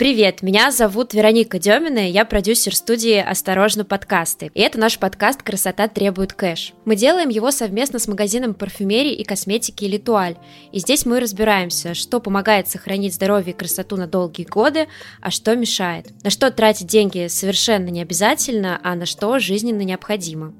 [0.00, 4.50] Привет, меня зовут Вероника Демина, я продюсер студии «Осторожно, подкасты».
[4.54, 6.72] И это наш подкаст «Красота требует кэш».
[6.86, 10.38] Мы делаем его совместно с магазином парфюмерии и косметики «Литуаль».
[10.72, 14.88] И здесь мы разбираемся, что помогает сохранить здоровье и красоту на долгие годы,
[15.20, 16.06] а что мешает.
[16.24, 20.54] На что тратить деньги совершенно не обязательно, а на что жизненно необходимо.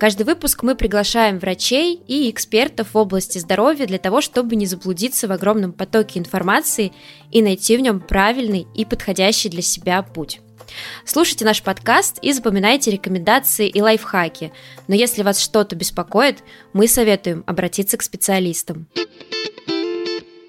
[0.00, 5.28] Каждый выпуск мы приглашаем врачей и экспертов в области здоровья для того, чтобы не заблудиться
[5.28, 6.90] в огромном потоке информации
[7.30, 10.40] и найти в нем правильный и подходящий для себя путь.
[11.04, 14.52] Слушайте наш подкаст и запоминайте рекомендации и лайфхаки.
[14.88, 18.86] Но если вас что-то беспокоит, мы советуем обратиться к специалистам.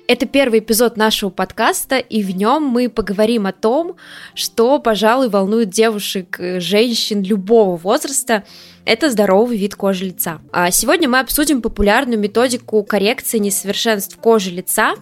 [0.07, 3.95] Это первый эпизод нашего подкаста, и в нем мы поговорим о том,
[4.35, 8.43] что, пожалуй, волнует девушек, женщин любого возраста.
[8.83, 10.41] Это здоровый вид кожи лица.
[10.51, 14.95] А сегодня мы обсудим популярную методику коррекции несовершенств кожи лица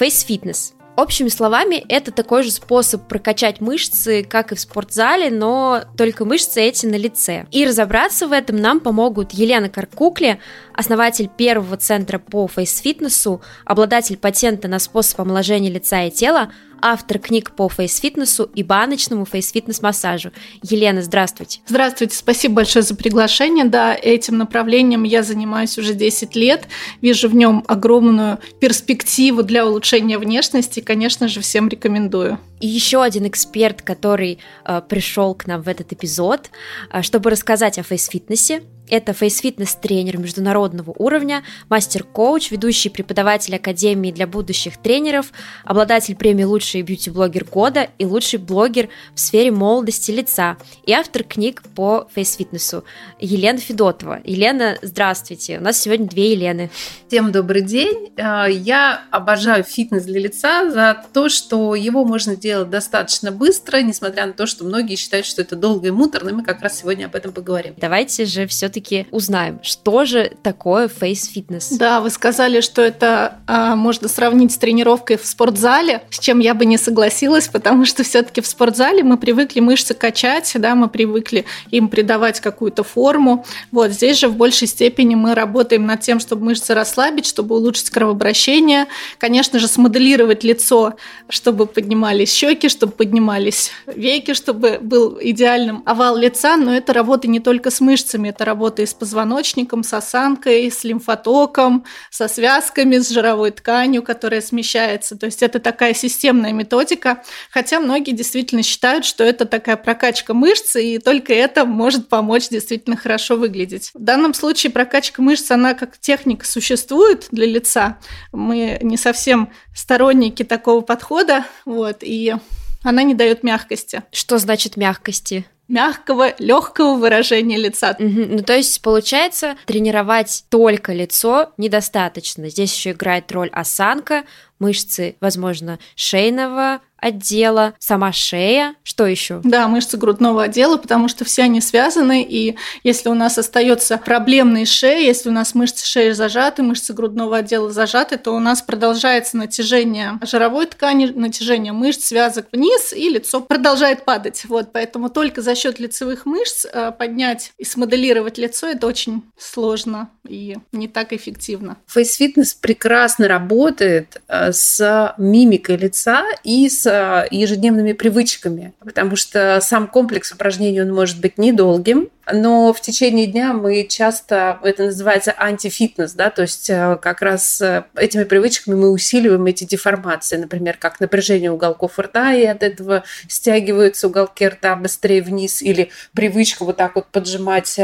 [0.00, 0.72] Face Fitness.
[0.96, 6.60] Общими словами, это такой же способ прокачать мышцы, как и в спортзале, но только мышцы
[6.60, 7.46] эти на лице.
[7.50, 10.38] И разобраться в этом нам помогут Елена Каркукли,
[10.72, 16.52] основатель первого центра по фейс-фитнесу, обладатель патента на способ омоложения лица и тела,
[16.84, 20.32] автор книг по фейс-фитнесу и баночному фейс-фитнес-массажу.
[20.62, 21.60] Елена, здравствуйте.
[21.66, 23.64] Здравствуйте, спасибо большое за приглашение.
[23.64, 26.68] Да, этим направлением я занимаюсь уже 10 лет.
[27.00, 30.80] Вижу в нем огромную перспективу для улучшения внешности.
[30.80, 32.38] Конечно же, всем рекомендую.
[32.60, 36.50] И еще один эксперт, который э, пришел к нам в этот эпизод,
[36.92, 44.76] э, чтобы рассказать о фейс-фитнесе, это фейс-фитнес-тренер международного уровня, мастер-коуч, ведущий преподаватель Академии для будущих
[44.76, 45.32] тренеров,
[45.64, 51.62] обладатель премии «Лучший бьюти-блогер года» и лучший блогер в сфере молодости лица и автор книг
[51.74, 52.84] по фейс-фитнесу
[53.18, 54.20] Елена Федотова.
[54.24, 55.58] Елена, здравствуйте.
[55.58, 56.70] У нас сегодня две Елены.
[57.08, 58.12] Всем добрый день.
[58.18, 64.26] А, я обожаю фитнес для лица за то, что его можно делать достаточно быстро, несмотря
[64.26, 67.14] на то, что многие считают, что это долго и муторно, мы как раз сегодня об
[67.14, 67.74] этом поговорим.
[67.76, 71.70] Давайте же все все-таки узнаем, что же такое фейс-фитнес.
[71.70, 76.54] Да, вы сказали, что это а, можно сравнить с тренировкой в спортзале, с чем я
[76.54, 81.44] бы не согласилась, потому что все-таки в спортзале мы привыкли мышцы качать, да, мы привыкли
[81.70, 83.46] им придавать какую-то форму.
[83.70, 87.90] Вот здесь же в большей степени мы работаем над тем, чтобы мышцы расслабить, чтобы улучшить
[87.90, 88.86] кровообращение,
[89.18, 90.94] конечно же, смоделировать лицо,
[91.28, 97.38] чтобы поднимались щеки, чтобы поднимались веки, чтобы был идеальным овал лица, но это работа не
[97.38, 103.10] только с мышцами, это работа работой с позвоночником, с осанкой, с лимфотоком, со связками, с
[103.10, 105.18] жировой тканью, которая смещается.
[105.18, 110.76] То есть это такая системная методика, хотя многие действительно считают, что это такая прокачка мышц,
[110.76, 113.90] и только это может помочь действительно хорошо выглядеть.
[113.92, 117.98] В данном случае прокачка мышц, она как техника существует для лица.
[118.32, 122.34] Мы не совсем сторонники такого подхода, вот, и
[122.82, 124.04] она не дает мягкости.
[124.10, 125.44] Что значит мягкости?
[125.68, 127.96] Мягкого, легкого выражения лица.
[127.98, 128.26] Угу.
[128.28, 132.48] Ну, то есть, получается, тренировать только лицо недостаточно.
[132.48, 134.24] Здесь еще играет роль осанка,
[134.58, 139.40] мышцы, возможно, шейного отдела, сама шея, что еще?
[139.44, 144.64] Да, мышцы грудного отдела, потому что все они связаны, и если у нас остается проблемная
[144.64, 149.36] шея, если у нас мышцы шеи зажаты, мышцы грудного отдела зажаты, то у нас продолжается
[149.36, 154.44] натяжение жировой ткани, натяжение мышц, связок вниз, и лицо продолжает падать.
[154.46, 160.08] Вот, поэтому только за счет лицевых мышц э, поднять и смоделировать лицо это очень сложно
[160.26, 161.76] и не так эффективно.
[161.86, 169.86] Фейс-фитнес прекрасно работает э, с мимикой лица и с э, ежедневными привычками, потому что сам
[169.86, 176.12] комплекс упражнений он может быть недолгим, но в течение дня мы часто, это называется антифитнес,
[176.12, 181.00] да, то есть э, как раз э, этими привычками мы усиливаем эти деформации, например, как
[181.00, 186.94] напряжение уголков рта, и от этого стягиваются уголки рта быстрее вниз, или привычка вот так
[186.94, 187.78] вот поджимать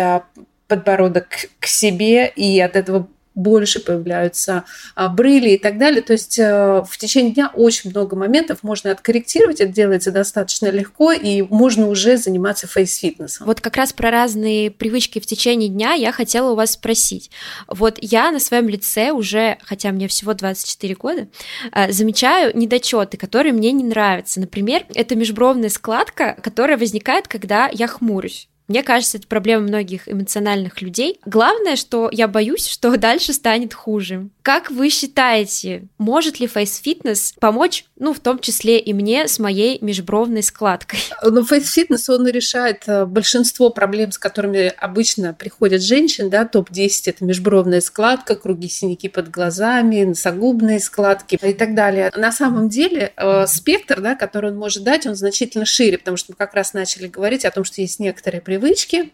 [0.69, 1.27] подбородок
[1.59, 3.09] к себе, и от этого
[3.41, 4.65] больше появляются
[4.95, 6.03] а, брыли и так далее.
[6.03, 11.13] То есть э, в течение дня очень много моментов можно откорректировать, это делается достаточно легко,
[11.13, 13.47] и можно уже заниматься фейс-фитнесом.
[13.47, 17.31] Вот как раз про разные привычки в течение дня я хотела у вас спросить.
[17.67, 21.29] Вот я на своем лице уже, хотя мне всего 24 года,
[21.73, 24.41] э, замечаю недочеты, которые мне не нравятся.
[24.41, 28.50] Например, это межбровная складка, которая возникает, когда я хмурюсь.
[28.71, 31.19] Мне кажется, это проблема многих эмоциональных людей.
[31.27, 34.29] Главное, что я боюсь, что дальше станет хуже.
[34.43, 39.79] Как вы считаете, может ли фейс-фитнес помочь, ну, в том числе и мне с моей
[39.81, 41.01] межбровной складкой?
[41.23, 47.25] Ну, фейс-фитнес, он решает э, большинство проблем, с которыми обычно приходят женщины, да, топ-10– это
[47.25, 52.11] межбровная складка, круги синяки под глазами, носогубные складки и так далее.
[52.17, 56.33] На самом деле э, спектр, да, который он может дать, он значительно шире, потому что
[56.33, 58.41] мы как раз начали говорить о том, что есть некоторые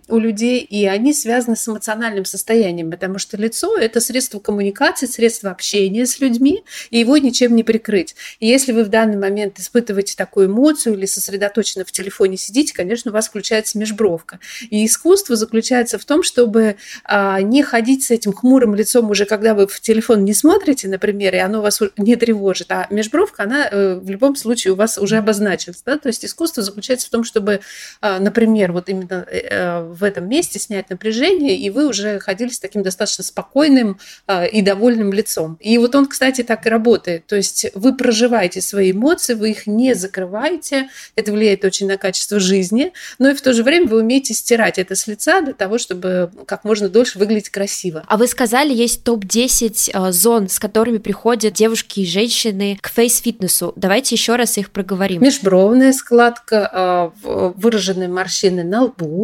[0.08, 5.50] у людей, и они связаны с эмоциональным состоянием, потому что лицо– это средство коммуникации, средство
[5.50, 8.14] общения с людьми, и его ничем не прикрыть.
[8.40, 13.10] И если вы в данный момент испытываете такую эмоцию или сосредоточенно в телефоне сидите, конечно,
[13.10, 14.38] у вас включается межбровка.
[14.70, 19.54] И искусство заключается в том, чтобы а, не ходить с этим хмурым лицом уже, когда
[19.54, 23.94] вы в телефон не смотрите, например, и оно вас не тревожит, а межбровка, она э,
[23.94, 25.82] в любом случае у вас уже обозначилась.
[25.84, 25.98] Да?
[25.98, 27.60] То есть искусство заключается в том, чтобы,
[28.00, 32.50] а, например, вот именно э, э, в этом месте снять напряжение, и вы уже ходили
[32.50, 35.56] с таким достаточно спокойным а, и довольным лицом.
[35.60, 37.26] И вот он, кстати, так и работает.
[37.26, 40.88] То есть вы проживаете свои эмоции, вы их не закрываете.
[41.14, 42.92] Это влияет очень на качество жизни.
[43.18, 46.30] Но и в то же время вы умеете стирать это с лица для того, чтобы
[46.46, 48.02] как можно дольше выглядеть красиво.
[48.06, 53.72] А вы сказали, есть топ-10 э, зон, с которыми приходят девушки и женщины к фейс-фитнесу.
[53.76, 55.22] Давайте еще раз их проговорим.
[55.22, 59.15] Межбровная складка, э, выраженные морщины на лбу,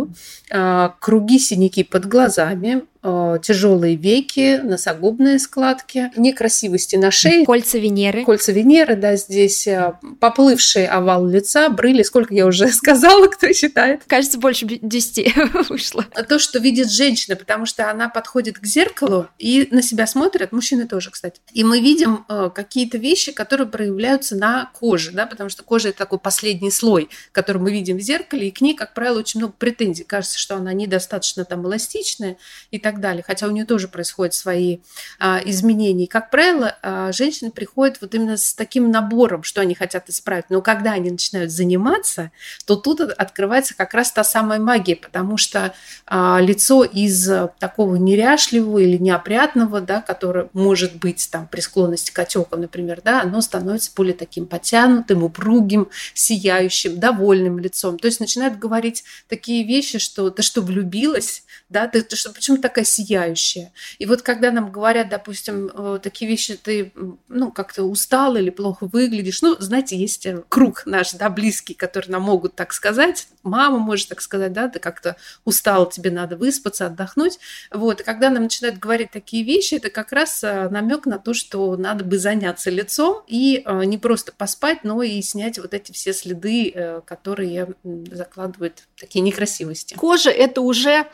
[0.51, 7.45] э, круги синяки под глазами, тяжелые веки, носогубные складки, некрасивости на шее.
[7.45, 8.25] Кольца Венеры.
[8.25, 14.03] Кольца Венеры, да, здесь э, поплывший овал лица, брыли, сколько я уже сказала, кто считает.
[14.07, 15.35] Кажется, больше 10
[15.69, 16.05] вышло.
[16.29, 20.87] То, что видит женщина, потому что она подходит к зеркалу и на себя смотрит, мужчины
[20.87, 21.41] тоже, кстати.
[21.53, 25.99] И мы видим э, какие-то вещи, которые проявляются на коже, да, потому что кожа это
[25.99, 29.55] такой последний слой, который мы видим в зеркале, и к ней, как правило, очень много
[29.59, 30.05] претензий.
[30.05, 32.37] Кажется, что она недостаточно там эластичная
[32.71, 34.79] и так так далее, хотя у нее тоже происходят свои
[35.19, 36.05] а, изменения.
[36.05, 40.47] И, как правило, а, женщины приходят вот именно с таким набором, что они хотят исправить.
[40.51, 42.31] Но когда они начинают заниматься,
[42.67, 45.73] то тут открывается как раз та самая магия, потому что
[46.07, 47.29] а, лицо из
[47.59, 53.23] такого неряшливого или неопрятного, да, которое может быть там при склонности к отекам, например, да,
[53.23, 57.99] оно становится более таким потянутым, упругим, сияющим, довольным лицом.
[57.99, 61.45] То есть начинают говорить такие вещи, что ты что, влюбилась?
[61.69, 63.73] Да, ты, ты что, почему такая такая сияющая.
[63.99, 66.93] И вот когда нам говорят, допустим, э, такие вещи, ты,
[67.29, 72.11] ну, как-то устал или плохо выглядишь, ну, знаете, есть э, круг наш, да, близкий, который
[72.11, 76.87] нам могут так сказать, мама может так сказать, да, ты как-то устал, тебе надо выспаться,
[76.87, 77.39] отдохнуть.
[77.71, 81.35] Вот, и когда нам начинают говорить такие вещи, это как раз э, намек на то,
[81.35, 86.13] что надо бы заняться лицом и не просто поспать, но и снять вот эти все
[86.13, 87.75] следы, которые
[88.11, 89.95] закладывают такие некрасивости.
[89.95, 91.07] Кожа– это уже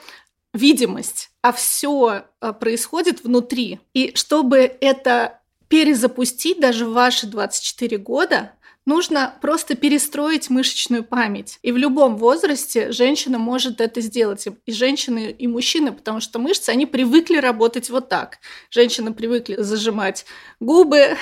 [0.54, 3.80] видимость, а все а, происходит внутри.
[3.94, 8.52] И чтобы это перезапустить даже в ваши 24 года,
[8.88, 11.58] нужно просто перестроить мышечную память.
[11.62, 14.46] И в любом возрасте женщина может это сделать.
[14.64, 18.38] И женщины, и мужчины, потому что мышцы, они привыкли работать вот так.
[18.70, 20.24] Женщины привыкли зажимать
[20.58, 21.18] губы,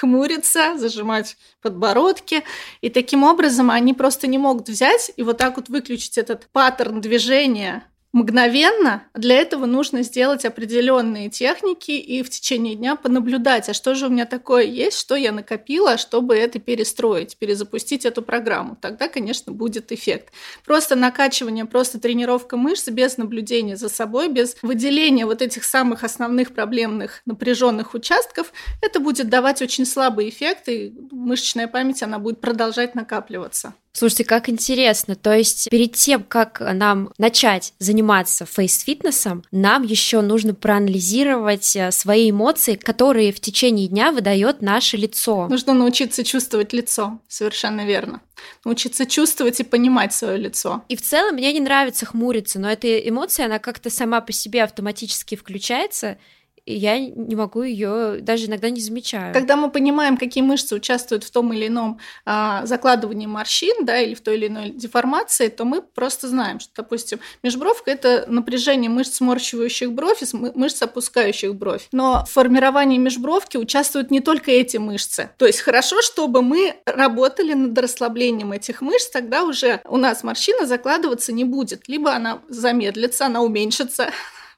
[0.00, 2.42] хмуриться, зажимать подбородки.
[2.80, 7.00] И таким образом они просто не могут взять и вот так вот выключить этот паттерн
[7.00, 7.84] движения
[8.16, 9.02] мгновенно.
[9.12, 14.08] Для этого нужно сделать определенные техники и в течение дня понаблюдать, а что же у
[14.08, 18.74] меня такое есть, что я накопила, чтобы это перестроить, перезапустить эту программу.
[18.80, 20.32] Тогда, конечно, будет эффект.
[20.64, 26.54] Просто накачивание, просто тренировка мышц без наблюдения за собой, без выделения вот этих самых основных
[26.54, 32.94] проблемных напряженных участков, это будет давать очень слабый эффект, и мышечная память, она будет продолжать
[32.94, 33.74] накапливаться.
[33.96, 35.14] Слушайте, как интересно.
[35.14, 42.30] То есть перед тем, как нам начать заниматься фейс-фитнесом, нам еще нужно проанализировать э, свои
[42.30, 45.48] эмоции, которые в течение дня выдает наше лицо.
[45.48, 48.20] Нужно научиться чувствовать лицо, совершенно верно.
[48.66, 50.84] Научиться чувствовать и понимать свое лицо.
[50.90, 54.62] И в целом мне не нравится хмуриться, но эта эмоция, она как-то сама по себе
[54.62, 56.18] автоматически включается,
[56.66, 59.32] и я не могу ее даже иногда не замечаю.
[59.32, 64.14] Когда мы понимаем, какие мышцы участвуют в том или ином а, закладывании морщин, да, или
[64.14, 69.14] в той или иной деформации, то мы просто знаем, что, допустим, межбровка– это напряжение мышц,
[69.14, 71.86] сморщивающих бровь и мышц, опускающих бровь.
[71.92, 75.30] Но в формировании межбровки участвуют не только эти мышцы.
[75.38, 80.66] То есть хорошо, чтобы мы работали над расслаблением этих мышц, тогда уже у нас морщина
[80.66, 81.86] закладываться не будет.
[81.86, 84.10] Либо она замедлится, она уменьшится,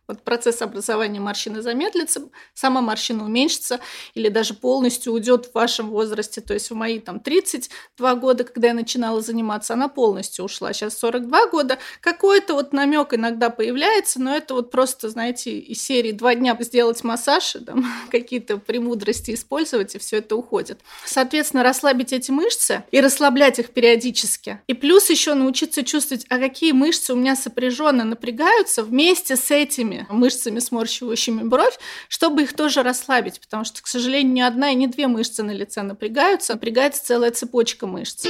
[0.08, 2.22] вот процесс образования морщины замедлится,
[2.54, 3.78] сама морщина уменьшится
[4.14, 6.40] или даже полностью уйдет в вашем возрасте.
[6.40, 10.72] То есть в мои там 32 года, когда я начинала заниматься, она полностью ушла.
[10.72, 11.78] Сейчас 42 года.
[12.00, 17.04] Какой-то вот намек иногда появляется, но это вот просто, знаете, из серии два дня сделать
[17.04, 20.80] массаж, там, какие-то премудрости использовать, и все это уходит.
[21.04, 24.60] Соответственно, расслабить эти мышцы и расслаблять их периодически.
[24.66, 29.97] И плюс еще научиться чувствовать, а какие мышцы у меня сопряженно напрягаются вместе с этими
[30.08, 31.78] мышцами, сморщивающими бровь,
[32.08, 35.52] чтобы их тоже расслабить, потому что, к сожалению, ни одна и ни две мышцы на
[35.52, 38.26] лице напрягаются, напрягается целая цепочка мышц.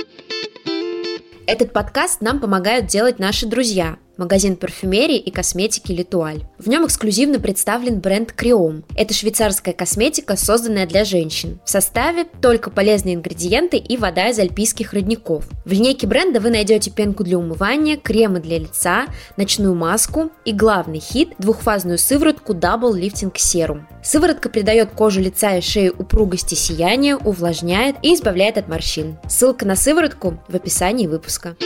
[1.47, 6.45] Этот подкаст нам помогают делать наши друзья– магазин парфюмерии и косметики Литуаль.
[6.59, 8.85] В нем эксклюзивно представлен бренд Криом.
[8.97, 11.61] Это швейцарская косметика, созданная для женщин.
[11.65, 15.45] В составе только полезные ингредиенты и вода из альпийских родников.
[15.65, 19.07] В линейке бренда вы найдете пенку для умывания, кремы для лица,
[19.37, 23.83] ночную маску и главный хит– двухфазную сыворотку Double Lifting Serum.
[24.03, 29.19] Сыворотка придает коже лица и шеи упругости сияния, увлажняет и избавляет от морщин.
[29.29, 31.57] Ссылка на сыворотку в описании выпуска.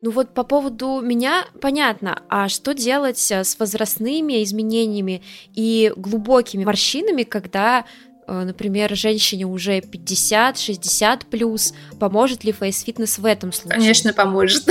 [0.00, 5.22] Ну вот по поводу меня понятно, а что делать э, с возрастными изменениями
[5.54, 7.84] и глубокими морщинами, когда
[8.28, 13.80] э, например, женщине уже 50-60 плюс, поможет ли фейс-фитнес в этом случае?
[13.80, 14.68] Конечно, поможет.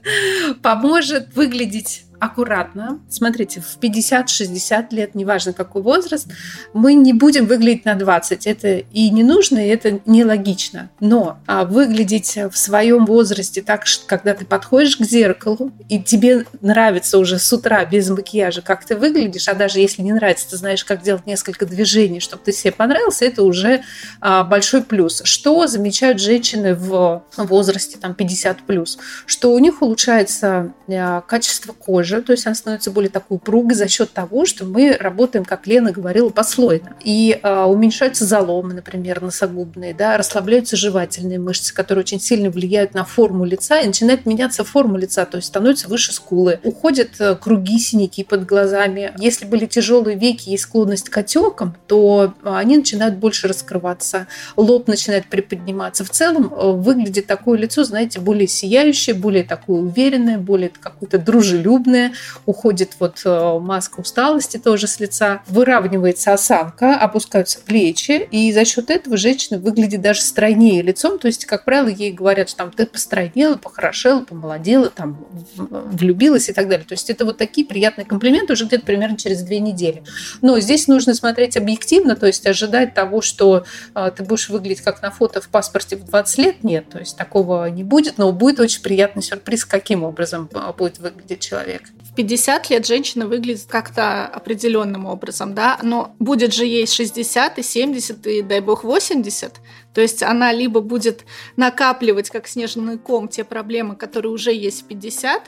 [0.62, 3.00] поможет выглядеть аккуратно.
[3.08, 6.28] Смотрите, в 50-60 лет, неважно какой возраст,
[6.74, 8.46] мы не будем выглядеть на 20.
[8.46, 10.90] Это и не нужно, и это нелогично.
[11.00, 16.44] Но а, выглядеть в своем возрасте так, что когда ты подходишь к зеркалу, и тебе
[16.60, 20.56] нравится уже с утра без макияжа, как ты выглядишь, а даже если не нравится, ты
[20.56, 23.82] знаешь, как делать несколько движений, чтобы ты себе понравился, это уже
[24.20, 25.22] а, большой плюс.
[25.24, 28.98] Что замечают женщины в возрасте там 50 плюс?
[29.24, 33.74] Что у них улучшается а, качество кожи, кожа, то есть она становится более такой упругой
[33.74, 36.94] за счет того, что мы работаем, как Лена говорила, послойно.
[37.02, 43.04] И э, уменьшаются заломы, например, носогубные, да, расслабляются жевательные мышцы, которые очень сильно влияют на
[43.04, 46.60] форму лица, и начинает меняться форма лица, то есть становятся выше скулы.
[46.64, 49.12] Уходят э, круги, синяки под глазами.
[49.18, 54.26] Если были тяжелые веки и склонность к отекам, то они начинают больше раскрываться,
[54.56, 56.04] лоб начинает приподниматься.
[56.04, 61.99] В целом э, выглядит такое лицо, знаете, более сияющее, более такое уверенное, более какое-то дружелюбное,
[62.00, 62.12] бледная,
[62.46, 68.90] уходит вот э, маска усталости тоже с лица, выравнивается осанка, опускаются плечи, и за счет
[68.90, 72.86] этого женщина выглядит даже стройнее лицом, то есть, как правило, ей говорят, что там ты
[72.86, 75.26] постройнела, похорошела, помолодела, там
[75.56, 76.86] влюбилась и так далее.
[76.86, 80.02] То есть это вот такие приятные комплименты уже где-то примерно через две недели.
[80.42, 83.64] Но здесь нужно смотреть объективно, то есть ожидать того, что
[83.94, 87.16] э, ты будешь выглядеть как на фото в паспорте в 20 лет, нет, то есть
[87.16, 91.89] такого не будет, но будет очень приятный сюрприз, каким образом э, будет выглядеть человек
[92.20, 98.26] 50 лет женщина выглядит как-то определенным образом, да, но будет же ей 60 и 70
[98.26, 99.54] и, дай бог, 80.
[99.94, 101.24] То есть она либо будет
[101.56, 105.44] накапливать, как снежный ком, те проблемы, которые уже есть в 50,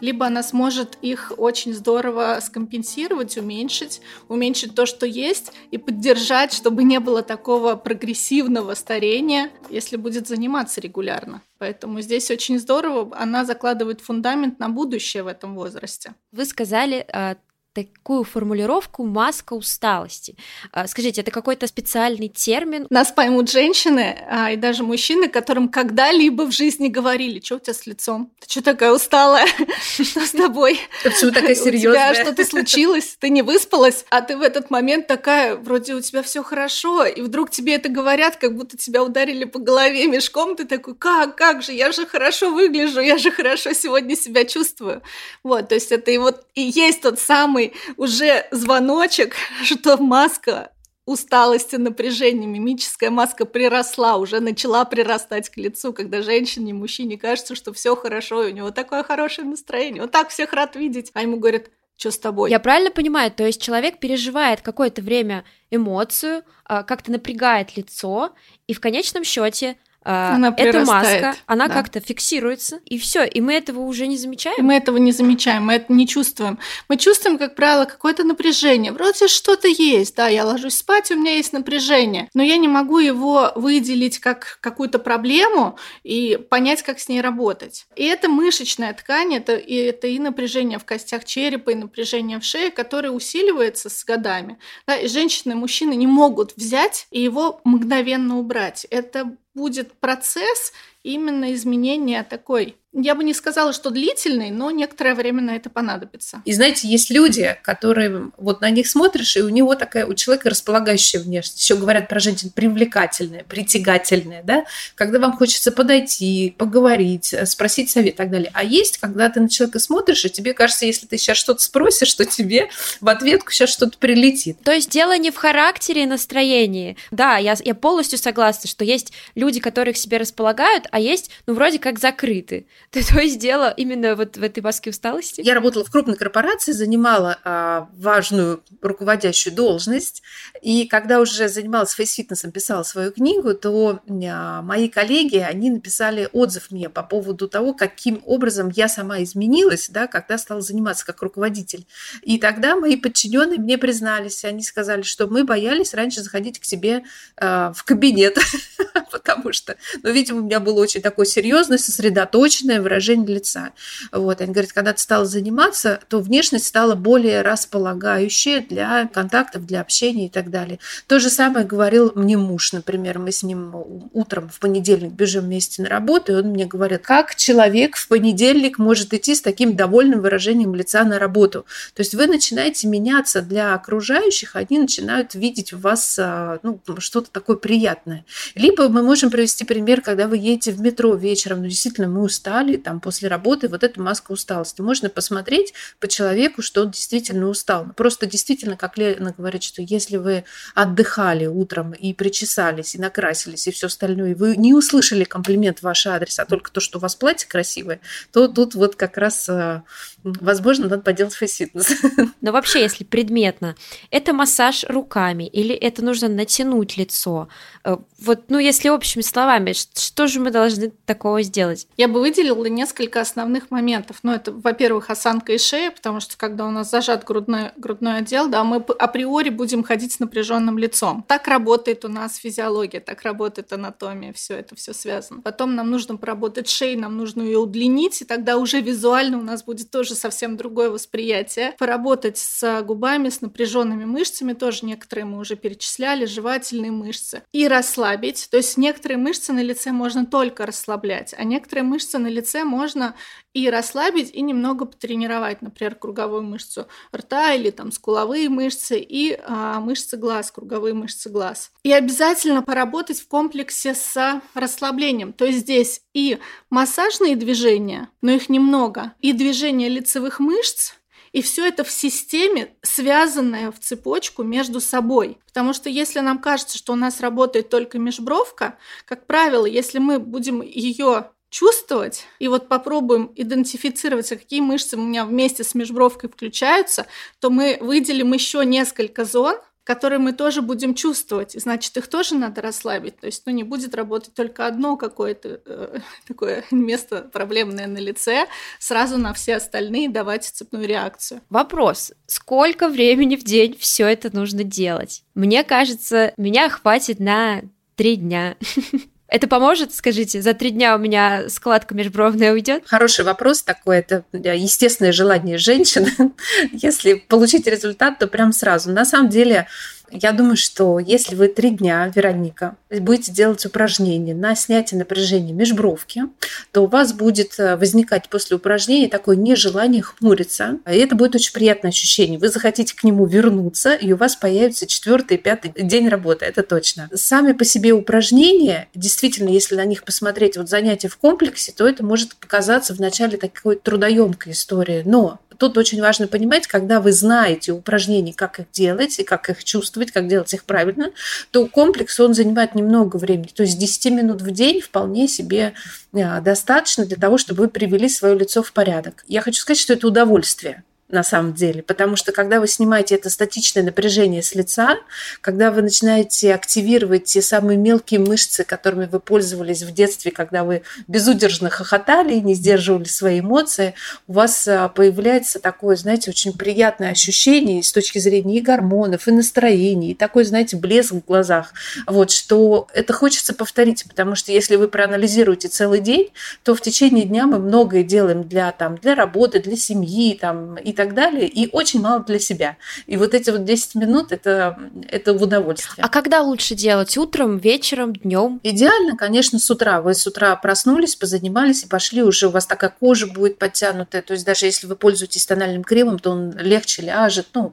[0.00, 6.84] либо она сможет их очень здорово скомпенсировать, уменьшить, уменьшить то, что есть, и поддержать, чтобы
[6.84, 11.42] не было такого прогрессивного старения, если будет заниматься регулярно.
[11.58, 16.14] Поэтому здесь очень здорово, она закладывает фундамент на будущее в этом возрасте.
[16.32, 17.36] Вы сказали а,
[17.74, 20.36] такую формулировку «маска усталости».
[20.72, 22.86] А, скажите, это какой-то специальный термин?
[22.88, 27.74] Нас поймут женщины а, и даже мужчины, которым когда-либо в жизни говорили, что у тебя
[27.74, 28.30] с лицом?
[28.40, 29.46] Ты что такая усталая?
[29.94, 30.78] Что с тобой?
[31.02, 32.10] Почему такая серьезная?
[32.10, 33.16] У тебя что-то случилось?
[33.18, 34.04] Ты не выспалась?
[34.10, 37.88] А ты в этот момент такая, вроде у тебя все хорошо, и вдруг тебе это
[37.88, 42.06] говорят, как будто тебя ударили по голове мешком, ты такой, как, как же, я же
[42.06, 45.02] хорошо выгляжу, я же хорошо сегодня себя чувствую.
[45.42, 50.70] Вот, то есть это и вот и есть тот самый самый уже звоночек, что маска
[51.06, 57.74] усталости, напряжения, мимическая маска приросла, уже начала прирастать к лицу, когда женщине, мужчине кажется, что
[57.74, 61.36] все хорошо, и у него такое хорошее настроение, он так всех рад видеть, а ему
[61.36, 61.64] говорят,
[61.96, 62.50] что с тобой?
[62.50, 68.32] Я правильно понимаю, то есть человек переживает какое-то время эмоцию, а, как-то напрягает лицо,
[68.66, 71.74] и в конечном счете она эта маска, она да.
[71.74, 74.56] как-то фиксируется, и все, и мы этого уже не замечаем.
[74.58, 76.58] И мы этого не замечаем, мы это не чувствуем.
[76.88, 78.92] Мы чувствуем, как правило, какое-то напряжение.
[78.92, 82.98] Вроде что-то есть, да, я ложусь спать, у меня есть напряжение, но я не могу
[82.98, 87.86] его выделить как какую-то проблему и понять, как с ней работать.
[87.96, 92.44] И это мышечная ткань, это и, это и напряжение в костях черепа, и напряжение в
[92.44, 94.58] шее, которое усиливается с годами.
[94.86, 98.86] Да, и женщины и мужчины не могут взять и его мгновенно убрать.
[98.90, 105.42] Это будет процесс именно изменения такой Я бы не сказала, что длительный, но некоторое время
[105.42, 106.42] на это понадобится.
[106.44, 110.48] И знаете, есть люди, которые вот на них смотришь, и у него такая, у человека
[110.50, 111.60] располагающая внешность.
[111.60, 114.64] Еще говорят про женщин привлекательная, притягательная, да?
[114.94, 118.50] Когда вам хочется подойти, поговорить, спросить совет и так далее.
[118.54, 122.08] А есть, когда ты на человека смотришь, и тебе кажется, если ты сейчас что-то спросишь,
[122.08, 122.68] что тебе
[123.00, 124.58] в ответку сейчас что-то прилетит.
[124.62, 126.96] То есть дело не в характере и настроении.
[127.10, 131.54] Да, я, я полностью согласна, что есть люди, которые к себе располагают, а есть, ну,
[131.54, 132.66] вроде как закрыты.
[132.94, 135.40] Ты то есть дело именно вот в этой маске усталости?
[135.40, 140.22] Я работала в крупной корпорации, занимала а, важную руководящую должность,
[140.62, 146.70] и когда уже занималась фейс-фитнесом, писала свою книгу, то а, мои коллеги, они написали отзыв
[146.70, 151.88] мне по поводу того, каким образом я сама изменилась, да, когда стала заниматься как руководитель.
[152.22, 157.02] И тогда мои подчиненные мне признались, они сказали, что мы боялись раньше заходить к себе
[157.36, 158.38] а, в кабинет,
[159.10, 159.74] потому что,
[160.04, 163.70] ну, видимо, у меня было очень такое серьезное, сосредоточенное выражение лица.
[164.12, 164.40] Вот.
[164.40, 170.26] Они говорят, когда ты стала заниматься, то внешность стала более располагающая для контактов, для общения
[170.26, 170.78] и так далее.
[171.06, 173.18] То же самое говорил мне муж, например.
[173.18, 173.74] Мы с ним
[174.12, 178.78] утром в понедельник бежим вместе на работу, и он мне говорит, как человек в понедельник
[178.78, 181.66] может идти с таким довольным выражением лица на работу.
[181.94, 187.30] То есть вы начинаете меняться для окружающих, они начинают видеть в вас а, ну, что-то
[187.30, 188.24] такое приятное.
[188.54, 192.73] Либо мы можем привести пример, когда вы едете в метро вечером, ну, действительно, мы устали,
[192.76, 194.80] там, после работы, вот эта маска усталости.
[194.80, 197.86] Можно посмотреть по человеку, что он действительно устал.
[197.96, 203.70] Просто действительно, как Лена говорит, что если вы отдыхали утром и причесались, и накрасились, и
[203.70, 207.00] все остальное, и вы не услышали комплимент в ваш адрес, а только то, что у
[207.00, 208.00] вас платье красивое,
[208.32, 209.82] то тут вот как раз, э,
[210.22, 211.88] возможно, надо поделать фейс-фитнес.
[212.40, 213.76] Но вообще, если предметно,
[214.10, 217.48] это массаж руками или это нужно натянуть лицо?
[217.84, 221.86] Э, вот, ну, если общими словами, что же мы должны такого сделать?
[221.96, 224.18] Я бы выделила несколько основных моментов.
[224.22, 228.48] Ну, это, во-первых, осанка и шея, потому что когда у нас зажат грудной, грудной отдел,
[228.48, 231.24] да, мы априори будем ходить с напряженным лицом.
[231.28, 235.40] Так работает у нас физиология, так работает анатомия, все это все связано.
[235.42, 239.64] Потом нам нужно поработать шеей, нам нужно ее удлинить, и тогда уже визуально у нас
[239.64, 241.74] будет тоже совсем другое восприятие.
[241.78, 247.42] Поработать с губами, с напряженными мышцами, тоже некоторые мы уже перечисляли, жевательные мышцы.
[247.52, 252.28] И расслабить, то есть некоторые мышцы на лице можно только расслаблять, а некоторые мышцы на
[252.28, 253.14] лице можно
[253.52, 259.80] и расслабить, и немного потренировать, например, круговую мышцу рта или там скуловые мышцы и а,
[259.80, 261.72] мышцы глаз, круговые мышцы глаз.
[261.82, 265.32] И обязательно поработать в комплексе с расслаблением.
[265.32, 266.38] То есть здесь и
[266.70, 270.94] массажные движения, но их немного, и движения лицевых мышц,
[271.34, 275.38] и все это в системе, связанное в цепочку между собой.
[275.46, 280.20] Потому что если нам кажется, что у нас работает только межбровка, как правило, если мы
[280.20, 287.06] будем ее чувствовать, и вот попробуем идентифицировать, какие мышцы у меня вместе с межбровкой включаются,
[287.38, 291.54] то мы выделим еще несколько зон, которые мы тоже будем чувствовать.
[291.54, 293.20] И значит, их тоже надо расслабить.
[293.20, 298.48] То есть, ну, не будет работать только одно какое-то э, такое место проблемное на лице,
[298.80, 301.40] сразу на все остальные давать цепную реакцию.
[301.50, 302.14] Вопрос.
[302.26, 305.22] Сколько времени в день все это нужно делать?
[305.36, 307.62] Мне кажется, меня хватит на
[307.94, 308.56] три дня.
[309.34, 312.84] Это поможет, скажите, за три дня у меня складка межбровная уйдет?
[312.86, 316.12] Хороший вопрос такой, это естественное желание женщины.
[316.72, 318.92] Если получить результат, то прям сразу.
[318.92, 319.66] На самом деле,
[320.10, 326.24] я думаю, что если вы три дня, Вероника, будете делать упражнения на снятие напряжения межбровки,
[326.72, 330.78] то у вас будет э, возникать после упражнения такое нежелание хмуриться.
[330.86, 332.38] И это будет очень приятное ощущение.
[332.38, 337.08] Вы захотите к нему вернуться, и у вас появится четвертый, пятый день работы, это точно.
[337.14, 342.04] Сами по себе упражнения, действительно, если на них посмотреть, вот занятия в комплексе, то это
[342.04, 345.02] может показаться вначале такой трудоемкой историей.
[345.04, 349.64] Но Тут очень важно понимать, когда вы знаете упражнения, как их делать и как их
[349.64, 351.10] чувствовать, как делать их правильно,
[351.52, 353.48] то комплекс, он занимает немного времени.
[353.54, 355.72] То есть 10 минут в день вполне себе
[356.12, 359.24] а, достаточно для того, чтобы вы привели свое лицо в порядок.
[359.26, 361.82] Я хочу сказать, что это удовольствие на самом деле.
[361.82, 364.96] Потому что когда вы снимаете это статичное напряжение с лица,
[365.40, 370.82] когда вы начинаете активировать те самые мелкие мышцы, которыми вы пользовались в детстве, когда вы
[371.06, 373.94] безудержно хохотали и не сдерживали свои эмоции,
[374.26, 379.32] у вас а, появляется такое, знаете, очень приятное ощущение с точки зрения и гормонов, и
[379.32, 381.74] настроения, и такой, знаете, блеск в глазах.
[382.06, 386.30] Вот, что это хочется повторить, потому что если вы проанализируете целый день,
[386.62, 390.93] то в течение дня мы многое делаем для, там, для работы, для семьи там, и
[390.94, 392.76] так далее, и очень мало для себя.
[393.06, 394.78] И вот эти вот 10 минут это,
[395.08, 396.04] это в удовольствие.
[396.04, 397.16] А когда лучше делать?
[397.16, 398.60] Утром, вечером, днем?
[398.62, 400.00] Идеально, конечно, с утра.
[400.00, 404.22] Вы с утра проснулись, позанимались и пошли уже, у вас такая кожа будет подтянутая.
[404.22, 407.46] То есть даже если вы пользуетесь тональным кремом, то он легче ляжет.
[407.54, 407.72] Ну,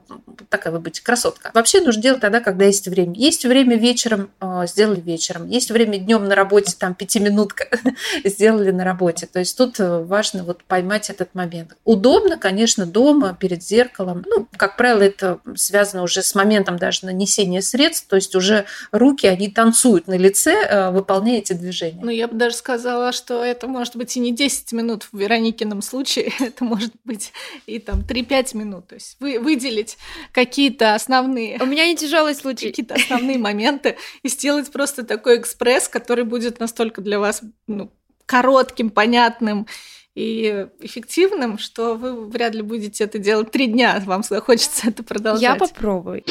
[0.49, 1.51] такая вы будете красотка.
[1.53, 3.13] Вообще нужно делать тогда, когда есть время.
[3.15, 5.47] Есть время вечером, а, сделали вечером.
[5.47, 7.67] Есть время днем на работе, там пятиминутка
[8.25, 9.27] сделали на работе.
[9.27, 11.75] То есть тут э, важно вот поймать этот момент.
[11.83, 14.23] Удобно, конечно, дома, перед зеркалом.
[14.27, 19.27] Ну, как правило, это связано уже с моментом даже нанесения средств, то есть уже руки,
[19.27, 21.99] они танцуют на лице, э, выполняя эти движения.
[22.01, 25.81] Ну, я бы даже сказала, что это может быть и не 10 минут в Вероникином
[25.81, 27.33] случае, это может быть
[27.65, 28.87] и там 3-5 минут.
[28.87, 29.97] То есть вы, выделить
[30.31, 31.59] какие-то основные...
[31.61, 32.69] У меня не тяжелый случай.
[32.69, 37.91] Какие-то основные моменты и сделать просто такой экспресс, который будет настолько для вас ну,
[38.25, 39.67] коротким, понятным
[40.15, 45.41] и эффективным, что вы вряд ли будете это делать три дня, вам захочется это продолжать.
[45.41, 46.23] Я попробую.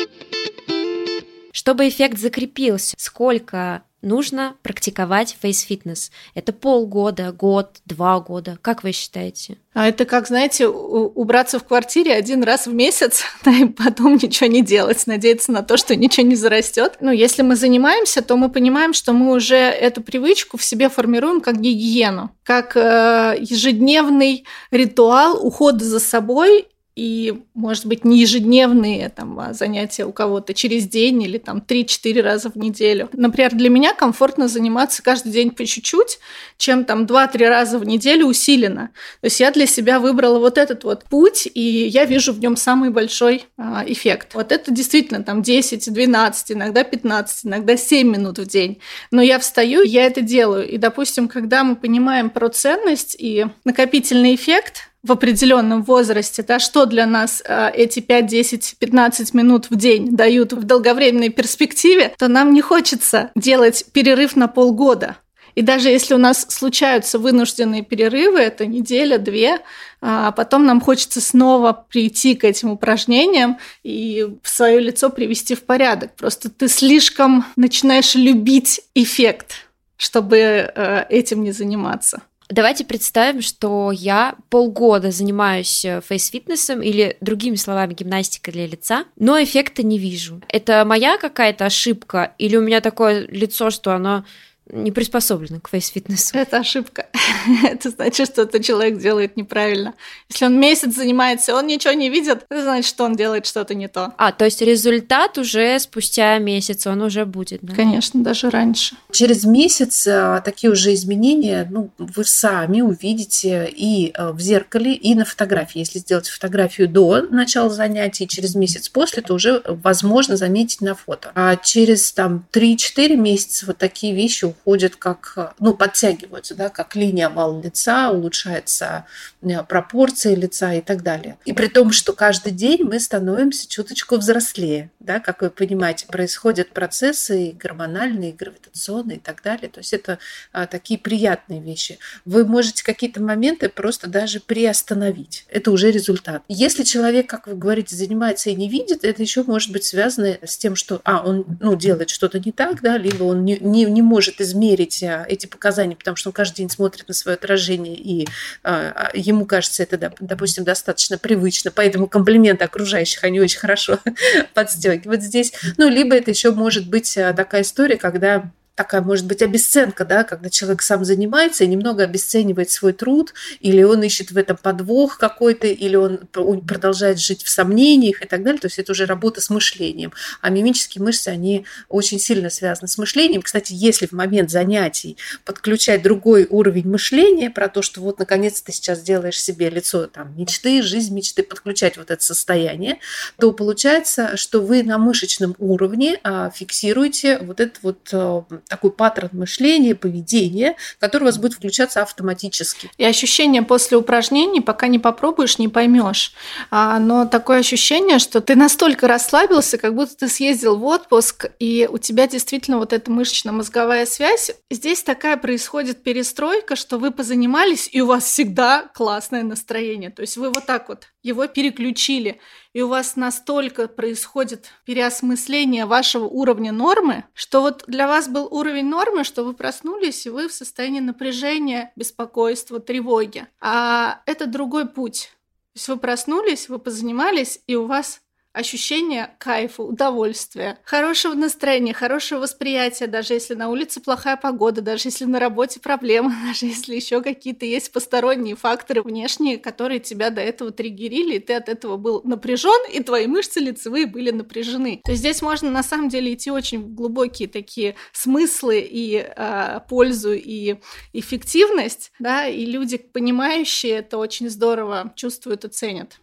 [1.53, 6.11] Чтобы эффект закрепился, сколько нужно практиковать фейс-фитнес?
[6.35, 8.59] Это полгода, год, два года?
[8.63, 9.59] Как вы считаете?
[9.73, 14.49] А это как, знаете, убраться в квартире один раз в месяц, да, и потом ничего
[14.49, 16.97] не делать, надеяться на то, что ничего не зарастет.
[17.01, 21.41] Ну, если мы занимаемся, то мы понимаем, что мы уже эту привычку в себе формируем
[21.41, 29.39] как гигиену, как э, ежедневный ритуал ухода за собой и, может быть, не ежедневные там,
[29.39, 33.09] а занятия у кого-то через день или там 3-4 раза в неделю.
[33.13, 36.19] Например, для меня комфортно заниматься каждый день по чуть-чуть,
[36.59, 38.91] чем там 2-3 раза в неделю усиленно.
[39.21, 42.57] То есть я для себя выбрала вот этот вот путь, и я вижу в нем
[42.57, 44.35] самый большой а, эффект.
[44.35, 48.79] Вот это действительно там 10, 12, иногда 15, иногда 7 минут в день.
[49.11, 50.69] Но я встаю, я это делаю.
[50.69, 56.85] И, допустим, когда мы понимаем про ценность и накопительный эффект, в определенном возрасте, да, что
[56.87, 62.29] для нас э, эти 5, 10, 15 минут в день дают в долговременной перспективе, то
[62.29, 65.17] нам не хочется делать перерыв на полгода.
[65.55, 69.59] И даже если у нас случаются вынужденные перерывы, это неделя, две,
[70.01, 76.15] а потом нам хочется снова прийти к этим упражнениям и свое лицо привести в порядок.
[76.17, 82.23] Просто ты слишком начинаешь любить эффект, чтобы э, этим не заниматься.
[82.51, 89.41] Давайте представим, что я полгода занимаюсь э, фейс-фитнесом или, другими словами, гимнастикой для лица, но
[89.41, 90.43] эффекта не вижу.
[90.49, 94.25] Это моя какая-то ошибка или у меня такое лицо, что оно
[94.73, 96.37] не приспособлены к фейс-фитнесу.
[96.37, 97.07] Это ошибка.
[97.65, 99.95] это значит, что этот человек делает неправильно.
[100.29, 103.89] Если он месяц занимается, он ничего не видит, это значит, что он делает что-то не
[103.89, 104.13] то.
[104.17, 107.75] А, то есть результат уже спустя месяц, он уже будет, да?
[107.75, 108.97] Конечно, даже раньше.
[109.11, 115.15] Через месяц а, такие уже изменения, ну, вы сами увидите и а, в зеркале, и
[115.15, 115.81] на фотографии.
[115.81, 121.33] Если сделать фотографию до начала занятий, через месяц после, то уже возможно заметить на фото.
[121.35, 127.27] А через там 3-4 месяца вот такие вещи уходят как, ну, подтягиваются, да, как линия
[127.27, 129.07] овал лица, улучшается
[129.43, 131.37] э, пропорции лица и так далее.
[131.45, 136.71] И при том, что каждый день мы становимся чуточку взрослее, да, как вы понимаете, происходят
[136.71, 139.69] процессы гормональные, гравитационные и так далее.
[139.69, 140.19] То есть это
[140.53, 141.99] а, такие приятные вещи.
[142.25, 145.47] Вы можете какие-то моменты просто даже приостановить.
[145.49, 146.43] Это уже результат.
[146.49, 150.57] Если человек, как вы говорите, занимается и не видит, это еще может быть связано с
[150.57, 154.03] тем, что, а, он ну, делает что-то не так, да, либо он не, не, не
[154.03, 158.29] может измерить а, эти показания, потому что он каждый день смотрит на свое отражение, и
[158.65, 163.99] э, ему кажется это, допустим, достаточно привычно, поэтому комплименты окружающих, они очень хорошо
[164.55, 165.53] подстегивают здесь.
[165.77, 168.51] Ну, либо это еще может быть а, такая история, когда
[168.81, 173.83] такая, может быть, обесценка, да, когда человек сам занимается и немного обесценивает свой труд, или
[173.83, 176.21] он ищет в этом подвох какой-то, или он
[176.67, 178.59] продолжает жить в сомнениях и так далее.
[178.59, 180.15] То есть это уже работа с мышлением.
[180.41, 183.43] А мимические мышцы, они очень сильно связаны с мышлением.
[183.43, 188.73] Кстати, если в момент занятий подключать другой уровень мышления про то, что вот наконец ты
[188.73, 192.99] сейчас делаешь себе лицо там, мечты, жизнь мечты, подключать вот это состояние,
[193.39, 199.31] то получается, что вы на мышечном уровне а, фиксируете вот этот вот а, такой паттерн
[199.33, 202.91] мышления, поведения, который у вас будет включаться автоматически.
[202.97, 206.33] И ощущение после упражнений, пока не попробуешь, не поймешь.
[206.71, 211.89] А, но такое ощущение, что ты настолько расслабился, как будто ты съездил в отпуск, и
[211.91, 214.53] у тебя действительно вот эта мышечно-мозговая связь.
[214.71, 220.11] Здесь такая происходит перестройка, что вы позанимались, и у вас всегда классное настроение.
[220.11, 222.41] То есть вы вот так вот его переключили,
[222.73, 228.87] и у вас настолько происходит переосмысление вашего уровня нормы, что вот для вас был уровень
[228.87, 233.47] нормы, что вы проснулись, и вы в состоянии напряжения, беспокойства, тревоги.
[233.61, 235.31] А это другой путь.
[235.73, 242.41] То есть вы проснулись, вы позанимались, и у вас ощущение кайфа, удовольствия, хорошего настроения, хорошего
[242.41, 247.23] восприятия, даже если на улице плохая погода, даже если на работе проблемы, даже если еще
[247.23, 252.23] какие-то есть посторонние факторы внешние, которые тебя до этого триггерили, и ты от этого был
[252.25, 255.01] напряжен, и твои мышцы лицевые были напряжены.
[255.05, 260.33] То есть здесь можно на самом деле идти очень глубокие такие смыслы и э, пользу,
[260.33, 260.77] и
[261.13, 266.19] эффективность, да, и люди, понимающие это, очень здорово чувствуют и ценят.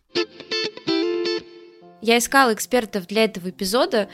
[2.08, 4.08] Я искала экспертов для этого эпизода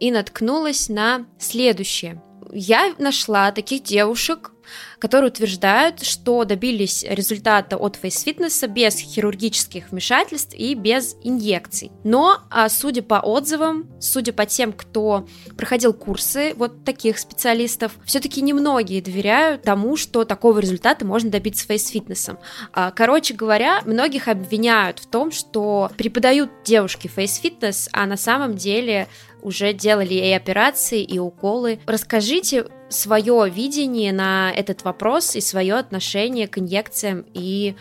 [0.00, 2.20] и наткнулась на следующее.
[2.52, 4.50] Я нашла таких девушек,
[4.98, 11.90] которые утверждают, что добились результата от фейс-фитнеса без хирургических вмешательств и без инъекций.
[12.04, 15.26] Но, а, судя по отзывам, судя по тем, кто
[15.56, 22.38] проходил курсы вот таких специалистов, все-таки немногие доверяют тому, что такого результата можно добиться фейс-фитнесом.
[22.72, 29.08] А, короче говоря, многих обвиняют в том, что преподают девушки фейс-фитнес, а на самом деле
[29.42, 31.78] уже делали и операции, и уколы.
[31.86, 37.74] Расскажите свое видение на этот вопрос и свое отношение к инъекциям и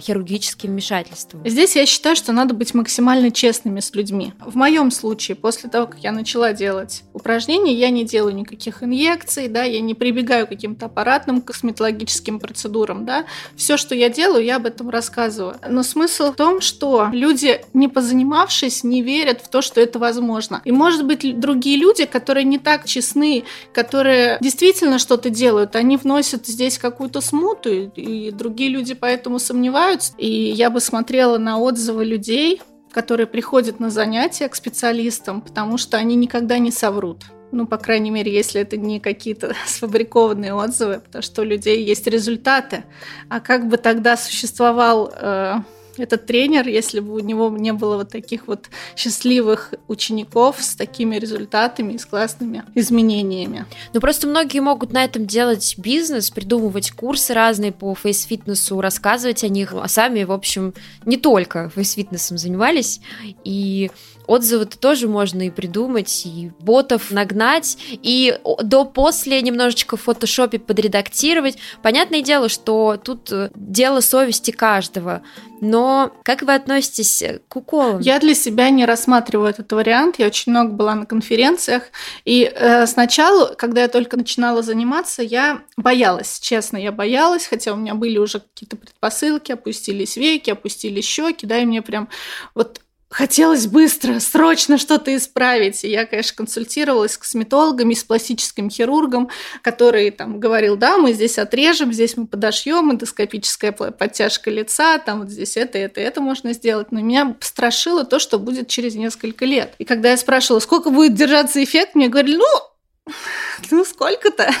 [0.00, 1.42] хирургическим вмешательством.
[1.44, 4.32] Здесь я считаю, что надо быть максимально честными с людьми.
[4.38, 9.48] В моем случае, после того, как я начала делать упражнения, я не делаю никаких инъекций,
[9.48, 13.26] да, я не прибегаю к каким-то аппаратным косметологическим процедурам, да.
[13.56, 15.56] Все, что я делаю, я об этом рассказываю.
[15.68, 20.62] Но смысл в том, что люди, не позанимавшись, не верят в то, что это возможно.
[20.64, 26.46] И, может быть, другие люди, которые не так честны, которые действительно что-то делают, они вносят
[26.46, 30.12] здесь какую-то смуту, и другие люди поэтому сомневаются сомневаются.
[30.18, 32.60] И я бы смотрела на отзывы людей,
[32.92, 37.24] которые приходят на занятия к специалистам, потому что они никогда не соврут.
[37.52, 42.06] Ну, по крайней мере, если это не какие-то сфабрикованные отзывы, потому что у людей есть
[42.06, 42.84] результаты.
[43.28, 45.54] А как бы тогда существовал э,
[45.96, 51.16] этот тренер, если бы у него не было вот таких вот счастливых учеников с такими
[51.16, 53.66] результатами и с классными изменениями.
[53.92, 59.48] Ну, просто многие могут на этом делать бизнес, придумывать курсы разные по фейс-фитнесу, рассказывать о
[59.48, 60.74] них, а сами, в общем,
[61.04, 63.00] не только фейс-фитнесом занимались,
[63.44, 63.90] и
[64.26, 71.58] отзывы-то тоже можно и придумать, и ботов нагнать, и до-после немножечко в фотошопе подредактировать.
[71.82, 75.22] Понятное дело, что тут э, дело совести каждого,
[75.62, 78.00] но как вы относитесь к уколам?
[78.00, 80.18] Я для себя не рассматриваю этот вариант.
[80.18, 81.84] Я очень много была на конференциях.
[82.24, 87.76] И э, сначала, когда я только начинала заниматься, я боялась, честно, я боялась, хотя у
[87.76, 92.08] меня были уже какие-то предпосылки, опустились веки, опустились щеки, да, и мне прям
[92.56, 92.80] вот
[93.12, 95.84] хотелось быстро, срочно что-то исправить.
[95.84, 99.28] И я, конечно, консультировалась с косметологами, с пластическим хирургом,
[99.62, 105.30] который там говорил, да, мы здесь отрежем, здесь мы подошьем, эндоскопическая подтяжка лица, там вот
[105.30, 106.90] здесь это, это, это можно сделать.
[106.90, 109.74] Но меня страшило то, что будет через несколько лет.
[109.78, 112.71] И когда я спрашивала, сколько будет держаться эффект, мне говорили, ну,
[113.70, 114.50] ну сколько-то.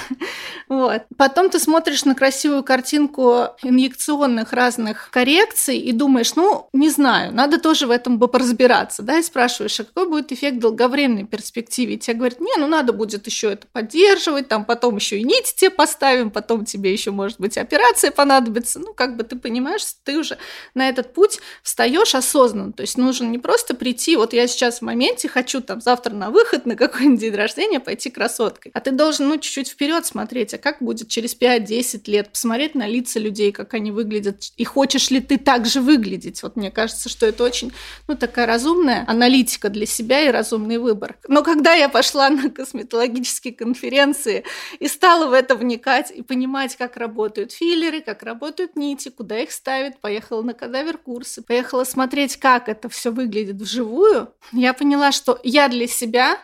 [0.68, 1.02] Вот.
[1.18, 7.58] Потом ты смотришь на красивую картинку инъекционных разных коррекций и думаешь, ну, не знаю, надо
[7.58, 11.94] тоже в этом бы поразбираться, да, и спрашиваешь, а какой будет эффект долговременной перспективе?
[11.94, 15.54] И тебе говорят, не, ну, надо будет еще это поддерживать, там потом еще и нить
[15.56, 18.78] тебе поставим, потом тебе еще, может быть, операция понадобится.
[18.78, 20.38] Ну, как бы ты понимаешь, ты уже
[20.74, 22.72] на этот путь встаешь осознанно.
[22.72, 26.30] То есть нужно не просто прийти, вот я сейчас в моменте хочу там завтра на
[26.30, 30.58] выход, на какой-нибудь день рождения пойти красоткой, а ты должен, ну, чуть-чуть вперед смотреть, а
[30.58, 35.20] как будет через 5-10 лет, посмотреть на лица людей, как они выглядят, и хочешь ли
[35.20, 36.42] ты так же выглядеть.
[36.42, 37.72] Вот мне кажется, что это очень,
[38.08, 41.16] ну, такая разумная аналитика для себя и разумный выбор.
[41.28, 44.44] Но когда я пошла на косметологические конференции
[44.80, 49.52] и стала в это вникать и понимать, как работают филлеры, как работают нити, куда их
[49.52, 55.38] ставят, поехала на кадавер курсы, поехала смотреть, как это все выглядит вживую, я поняла, что
[55.42, 56.38] я для себя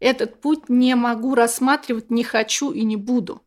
[0.00, 3.42] этот путь не могу рассматривать, не хочу и не буду.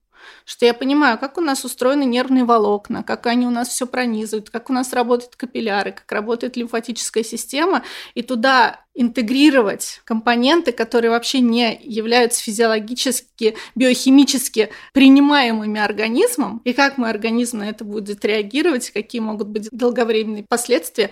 [0.45, 4.49] Что я понимаю, как у нас устроены нервные волокна, как они у нас все пронизывают,
[4.49, 7.83] как у нас работают капилляры, как работает лимфатическая система,
[8.15, 17.09] и туда интегрировать компоненты, которые вообще не являются физиологически, биохимически принимаемыми организмом, и как мой
[17.09, 21.12] организм на это будет реагировать, какие могут быть долговременные последствия,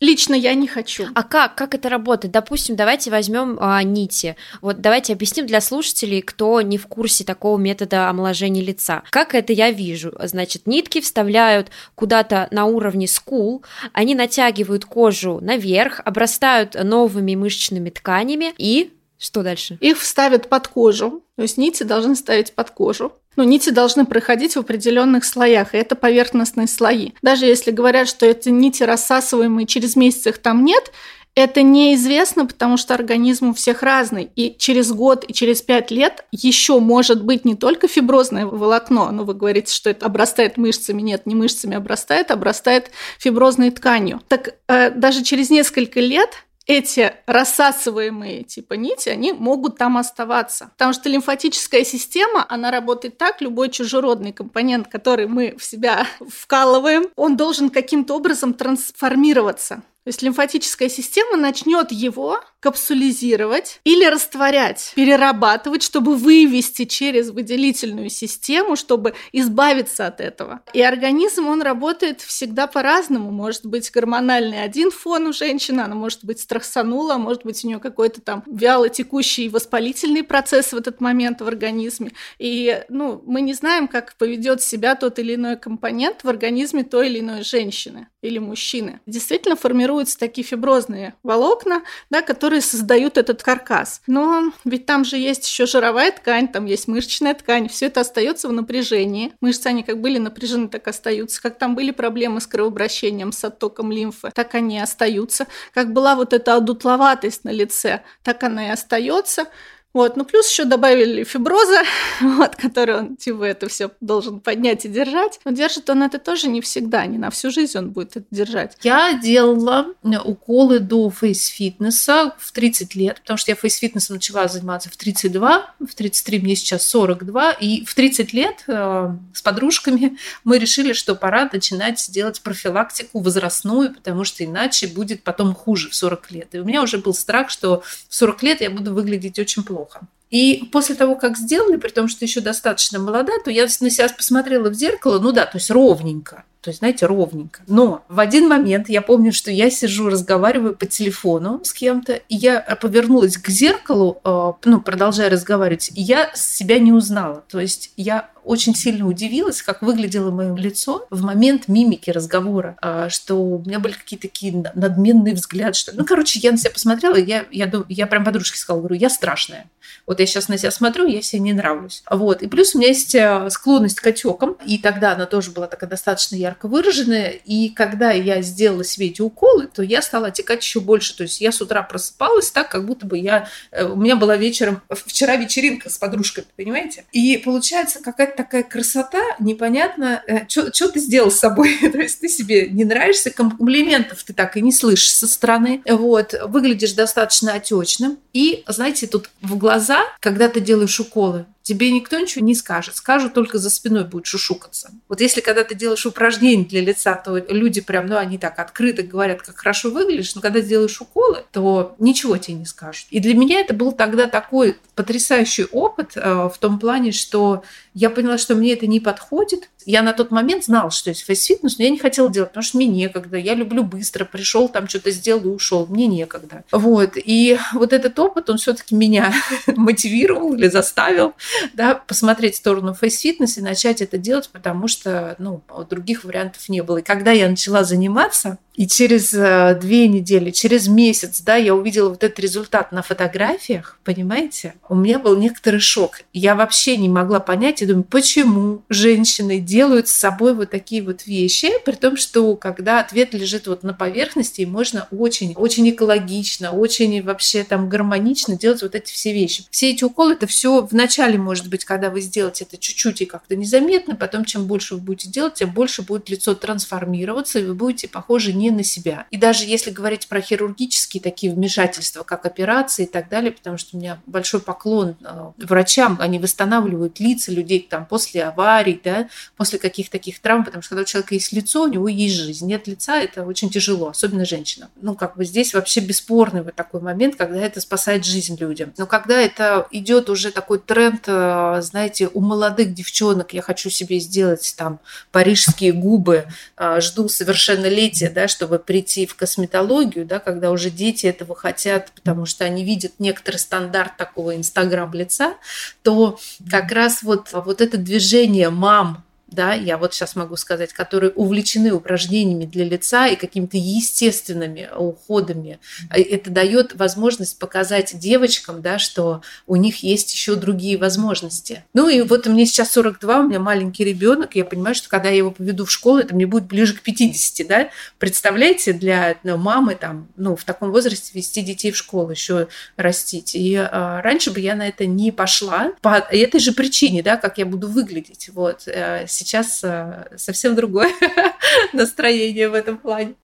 [0.00, 1.06] Лично я не хочу.
[1.14, 1.56] А как?
[1.56, 2.32] Как это работает?
[2.32, 4.36] Допустим, давайте возьмем а, нити.
[4.60, 9.02] Вот давайте объясним для слушателей, кто не в курсе такого метода омоложения лица.
[9.10, 10.12] Как это я вижу?
[10.22, 18.54] Значит, нитки вставляют куда-то на уровне скул, они натягивают кожу наверх, обрастают новыми мышечными тканями
[18.56, 19.78] и Что дальше?
[19.80, 23.12] Их вставят под кожу, то есть нити должны ставить под кожу.
[23.36, 27.10] Но ну, нити должны проходить в определенных слоях, и это поверхностные слои.
[27.22, 30.92] Даже если говорят, что эти нити рассасываемые, через месяц их там нет,
[31.38, 34.28] это неизвестно, потому что организм у всех разный.
[34.34, 39.22] И через год и через пять лет еще может быть не только фиброзное волокно, но
[39.22, 41.00] вы говорите, что это обрастает мышцами.
[41.00, 44.20] Нет, не мышцами обрастает, обрастает фиброзной тканью.
[44.26, 46.30] Так э, даже через несколько лет
[46.68, 50.68] эти рассасываемые типа нити, они могут там оставаться.
[50.76, 57.06] Потому что лимфатическая система, она работает так, любой чужеродный компонент, который мы в себя вкалываем,
[57.16, 59.82] он должен каким-то образом трансформироваться.
[60.08, 68.74] То есть лимфатическая система начнет его капсулизировать или растворять, перерабатывать, чтобы вывести через выделительную систему,
[68.74, 70.62] чтобы избавиться от этого.
[70.72, 73.30] И организм, он работает всегда по-разному.
[73.30, 77.78] Может быть гормональный один фон у женщины, она может быть страхсанула, может быть у нее
[77.78, 82.12] какой-то там вяло текущий воспалительный процесс в этот момент в организме.
[82.38, 87.10] И ну, мы не знаем, как поведет себя тот или иной компонент в организме той
[87.10, 89.00] или иной женщины или мужчины.
[89.06, 94.02] Действительно формируются такие фиброзные волокна, да, которые создают этот каркас.
[94.06, 98.48] Но ведь там же есть еще жировая ткань, там есть мышечная ткань, все это остается
[98.48, 99.32] в напряжении.
[99.40, 101.40] Мышцы, они как были напряжены, так остаются.
[101.40, 105.46] Как там были проблемы с кровообращением, с оттоком лимфы, так они остаются.
[105.72, 109.46] Как была вот эта одутловатость на лице, так она и остается.
[109.94, 111.82] Вот, ну плюс еще добавили фиброза,
[112.20, 115.40] вот, который он типа это все должен поднять и держать.
[115.44, 118.76] Но держит он это тоже не всегда, не на всю жизнь он будет это держать.
[118.82, 124.90] Я делала э, уколы до фейс-фитнеса в 30 лет, потому что я фейс-фитнесом начала заниматься
[124.90, 130.58] в 32, в 33 мне сейчас 42, и в 30 лет э, с подружками мы
[130.58, 136.30] решили, что пора начинать делать профилактику возрастную, потому что иначе будет потом хуже в 40
[136.30, 136.48] лет.
[136.52, 139.77] И у меня уже был страх, что в 40 лет я буду выглядеть очень плохо
[139.78, 140.00] плохо.
[140.30, 144.08] И после того, как сделали, при том, что еще достаточно молода, то я на себя
[144.08, 146.44] посмотрела в зеркало, ну да, то есть ровненько.
[146.60, 147.62] То есть, знаете, ровненько.
[147.68, 152.34] Но в один момент я помню, что я сижу, разговариваю по телефону с кем-то, и
[152.34, 157.44] я повернулась к зеркалу, э, ну, продолжая разговаривать, и я себя не узнала.
[157.48, 163.08] То есть я очень сильно удивилась, как выглядело мое лицо в момент мимики разговора, э,
[163.08, 167.14] что у меня были какие-то такие надменные взгляды, что Ну, короче, я на себя посмотрела,
[167.14, 169.66] и я, я, я прям подружке сказала, говорю, я страшная.
[170.06, 172.02] Вот я сейчас на себя смотрю, я себе не нравлюсь.
[172.10, 172.42] Вот.
[172.42, 175.88] И плюс у меня есть э, склонность к отекам, и тогда она тоже была такая
[175.88, 177.30] достаточно ярко выраженная.
[177.30, 181.16] И когда я сделала себе эти уколы, то я стала отекать еще больше.
[181.16, 183.48] То есть я с утра просыпалась так, как будто бы я...
[183.70, 184.82] Э, у меня была вечером...
[184.90, 187.04] Вчера вечеринка с подружкой, понимаете?
[187.12, 191.76] И получается какая-то такая красота, непонятно, что э, ты сделал с собой.
[191.92, 195.82] то есть ты себе не нравишься, комплиментов ты так и не слышишь со стороны.
[195.88, 196.34] Вот.
[196.46, 198.18] Выглядишь достаточно отечным.
[198.32, 202.96] И, знаете, тут в глаза, когда ты делаешь уколы, тебе никто ничего не скажет.
[202.96, 204.90] Скажут только за спиной будет шушукаться.
[205.06, 209.02] Вот если когда ты делаешь упражнения для лица, то люди прям, ну, они так открыто
[209.02, 213.08] говорят, как хорошо выглядишь, но когда делаешь уколы, то ничего тебе не скажут.
[213.10, 218.10] И для меня это был тогда такой потрясающий опыт э, в том плане, что я
[218.10, 219.68] поняла, что мне это не подходит.
[219.84, 222.76] Я на тот момент знала, что есть фейс-фитнес, но я не хотела делать, потому что
[222.76, 223.36] мне некогда.
[223.36, 224.24] Я люблю быстро.
[224.24, 225.86] Пришел, там что-то сделал и ушел.
[225.86, 226.62] Мне некогда.
[226.70, 227.12] Вот.
[227.16, 229.34] И вот этот опыт, он все-таки меня
[229.66, 231.34] мотивировал или заставил
[231.74, 236.82] да, посмотреть в сторону фейс-фитнес и начать это делать, потому что ну, других вариантов не
[236.82, 236.98] было.
[236.98, 242.10] И когда я начала заниматься, и через э, две недели, через месяц, да, я увидела
[242.10, 244.74] вот этот результат на фотографиях, понимаете?
[244.88, 246.20] У меня был некоторый шок.
[246.32, 251.26] Я вообще не могла понять и думаю, почему женщины делают с собой вот такие вот
[251.26, 256.70] вещи, при том, что когда ответ лежит вот на поверхности, и можно очень, очень экологично,
[256.70, 259.64] очень вообще там гармонично делать вот эти все вещи.
[259.72, 263.24] Все эти уколы, это все в начале, может быть, когда вы сделаете это чуть-чуть и
[263.24, 267.74] как-то незаметно, потом чем больше вы будете делать, тем больше будет лицо трансформироваться, и вы
[267.74, 269.26] будете похожи не на себя.
[269.30, 273.96] И даже если говорить про хирургические такие вмешательства, как операции и так далее, потому что
[273.96, 279.78] у меня большой поклон э, врачам, они восстанавливают лица людей там после аварий, да, после
[279.78, 282.66] каких-то таких травм, потому что когда у человека есть лицо, у него есть жизнь.
[282.66, 284.90] Нет лица, это очень тяжело, особенно женщина.
[285.00, 288.92] Ну, как бы здесь вообще бесспорный вот такой момент, когда это спасает жизнь людям.
[288.96, 294.18] Но когда это идет уже такой тренд, э, знаете, у молодых девчонок, я хочу себе
[294.18, 295.00] сделать там
[295.32, 301.54] парижские губы, э, жду совершеннолетия, да, чтобы прийти в косметологию, да, когда уже дети этого
[301.54, 305.54] хотят, потому что они видят некоторый стандарт такого инстаграм лица,
[306.02, 311.32] то как раз вот, вот это движение мам да, я вот сейчас могу сказать, которые
[311.32, 315.78] увлечены упражнениями для лица и какими-то естественными уходами.
[316.10, 321.84] Это дает возможность показать девочкам, да, что у них есть еще другие возможности.
[321.94, 325.36] Ну и вот мне сейчас 42, у меня маленький ребенок, я понимаю, что когда я
[325.36, 327.90] его поведу в школу, это мне будет ближе к 50, да.
[328.18, 333.54] Представляете, для ну, мамы там, ну, в таком возрасте вести детей в школу, еще растить.
[333.54, 337.58] И а, раньше бы я на это не пошла по этой же причине, да, как
[337.58, 338.50] я буду выглядеть.
[338.52, 341.10] Вот э, сейчас э, совсем другое
[341.92, 343.34] настроение в этом плане.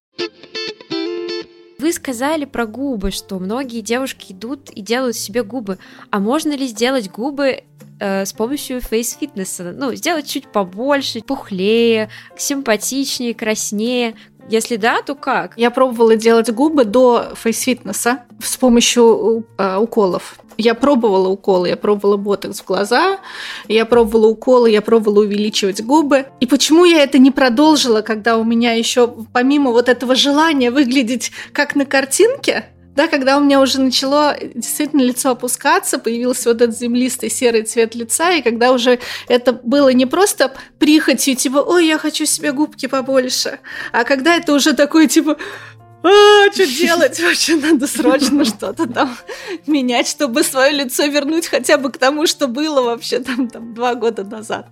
[1.79, 5.79] Вы сказали про губы, что многие девушки идут и делают себе губы.
[6.11, 7.65] А можно ли сделать губы
[8.01, 9.73] э, с помощью фейс-фитнеса?
[9.77, 14.15] Ну, сделать чуть побольше, пухлее, симпатичнее, краснее.
[14.49, 15.57] Если да, то как?
[15.57, 20.39] Я пробовала делать губы до фейс-фитнеса с помощью э, уколов.
[20.57, 23.19] Я пробовала уколы, я пробовала ботокс в глаза,
[23.69, 26.27] я пробовала уколы, я пробовала увеличивать губы.
[26.41, 31.33] И почему я это не продолжила, когда у меня еще помимо вот этого желания выглядеть
[31.53, 36.79] как на картинке, да, когда у меня уже начало действительно лицо опускаться, появился вот этот
[36.79, 41.99] землистый серый цвет лица, и когда уже это было не просто прихотью, типа, ой, я
[41.99, 43.59] хочу себе губки побольше,
[43.93, 45.37] а когда это уже такой, типа,
[46.05, 47.19] а, что делать?
[47.21, 49.17] Вообще надо срочно что-то там
[49.67, 53.95] менять, чтобы свое лицо вернуть хотя бы к тому, что было вообще там, там два
[53.95, 54.67] года назад.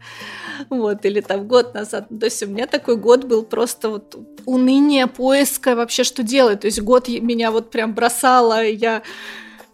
[0.68, 2.09] Вот, или там год назад.
[2.09, 4.14] То есть у меня такой год был просто вот
[4.45, 6.61] уныние, поиска вообще, что делать.
[6.61, 9.03] То есть год меня вот прям бросало, я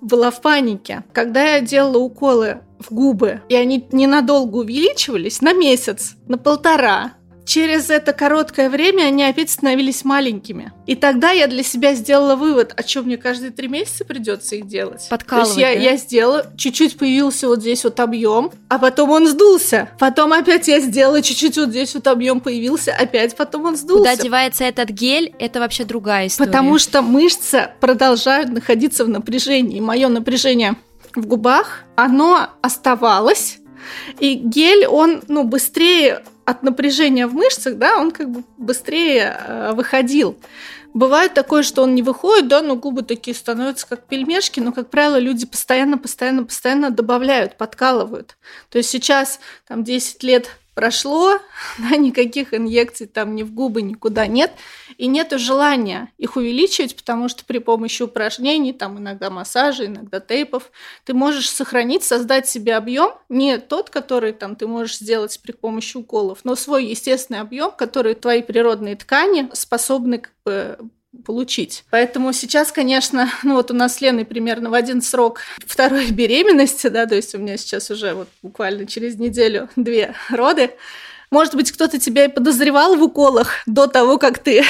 [0.00, 1.02] была в панике.
[1.12, 7.14] Когда я делала уколы в губы, и они ненадолго увеличивались, на месяц, на полтора,
[7.48, 10.70] через это короткое время они опять становились маленькими.
[10.86, 14.66] И тогда я для себя сделала вывод, о чем мне каждые три месяца придется их
[14.66, 15.06] делать.
[15.08, 15.90] Подкалывать, То есть я, да?
[15.90, 19.88] я сделала, чуть-чуть появился вот здесь вот объем, а потом он сдулся.
[19.98, 24.10] Потом опять я сделала, чуть-чуть вот здесь вот объем появился, опять потом он сдулся.
[24.10, 26.50] Куда девается этот гель, это вообще другая история.
[26.50, 29.80] Потому что мышцы продолжают находиться в напряжении.
[29.80, 30.76] Мое напряжение
[31.14, 33.58] в губах, оно оставалось,
[34.18, 39.72] и гель, он, ну, быстрее от напряжения в мышцах, да, он как бы быстрее э,
[39.74, 40.38] выходил.
[40.94, 44.88] Бывает такое, что он не выходит, да, но губы такие становятся как пельмешки, но, как
[44.88, 48.38] правило, люди постоянно, постоянно, постоянно добавляют, подкалывают.
[48.70, 51.40] То есть сейчас там 10 лет прошло,
[51.78, 54.52] да, никаких инъекций там ни в губы, никуда нет,
[54.96, 60.70] и нет желания их увеличивать, потому что при помощи упражнений, там иногда массажа, иногда тейпов,
[61.04, 65.96] ты можешь сохранить, создать себе объем, не тот, который там ты можешь сделать при помощи
[65.96, 70.22] уколов, но свой естественный объем, который твои природные ткани способны
[71.24, 71.84] получить.
[71.90, 76.88] Поэтому сейчас, конечно, ну вот у нас с Леной примерно в один срок второй беременности,
[76.88, 80.70] да, то есть у меня сейчас уже вот буквально через неделю две роды.
[81.30, 84.64] Может быть, кто-то тебя и подозревал в уколах до того, как ты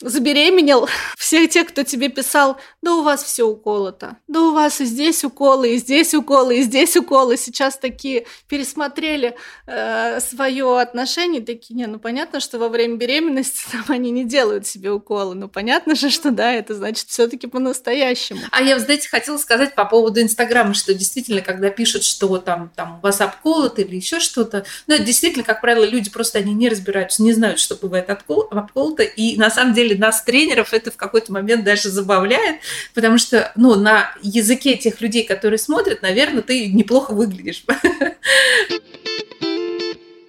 [0.00, 0.88] забеременел.
[1.18, 5.24] Все те, кто тебе писал, да у вас все уколото, да у вас и здесь
[5.24, 9.36] уколы, и здесь уколы, и здесь уколы, сейчас такие пересмотрели
[9.66, 14.66] э, свое отношение, такие, не, ну понятно, что во время беременности там они не делают
[14.66, 18.40] себе уколы, ну понятно же, что да, это значит все-таки по-настоящему.
[18.52, 22.98] А я, знаете, хотела сказать по поводу Инстаграма, что действительно, когда пишут, что там, там
[22.98, 26.68] у вас обколото или еще что-то, ну это действительно, как правило, люди просто они не
[26.68, 31.32] разбираются, не знают, что бывает обколото, и на самом деле нас, тренеров, это в какой-то
[31.32, 32.60] момент даже забавляет,
[32.94, 37.64] потому что, ну, на языке тех людей, которые смотрят, наверное, ты неплохо выглядишь.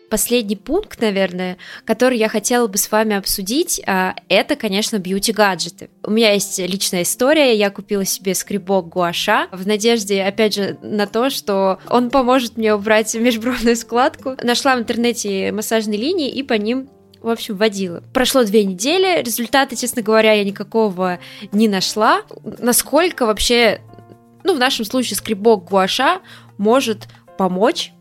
[0.10, 5.91] Последний пункт, наверное, который я хотела бы с вами обсудить, а, это, конечно, бьюти-гаджеты.
[6.03, 7.55] У меня есть личная история.
[7.55, 12.74] Я купила себе скребок гуаша в надежде, опять же, на то, что он поможет мне
[12.74, 14.36] убрать межбровную складку.
[14.41, 16.89] Нашла в интернете массажные линии и по ним
[17.22, 18.03] в общем, водила.
[18.13, 21.20] Прошло две недели, результаты, честно говоря, я никакого
[21.51, 22.22] не нашла.
[22.59, 23.82] Насколько вообще,
[24.43, 26.22] ну, в нашем случае скребок гуаша
[26.57, 27.07] может
[27.38, 27.93] помочь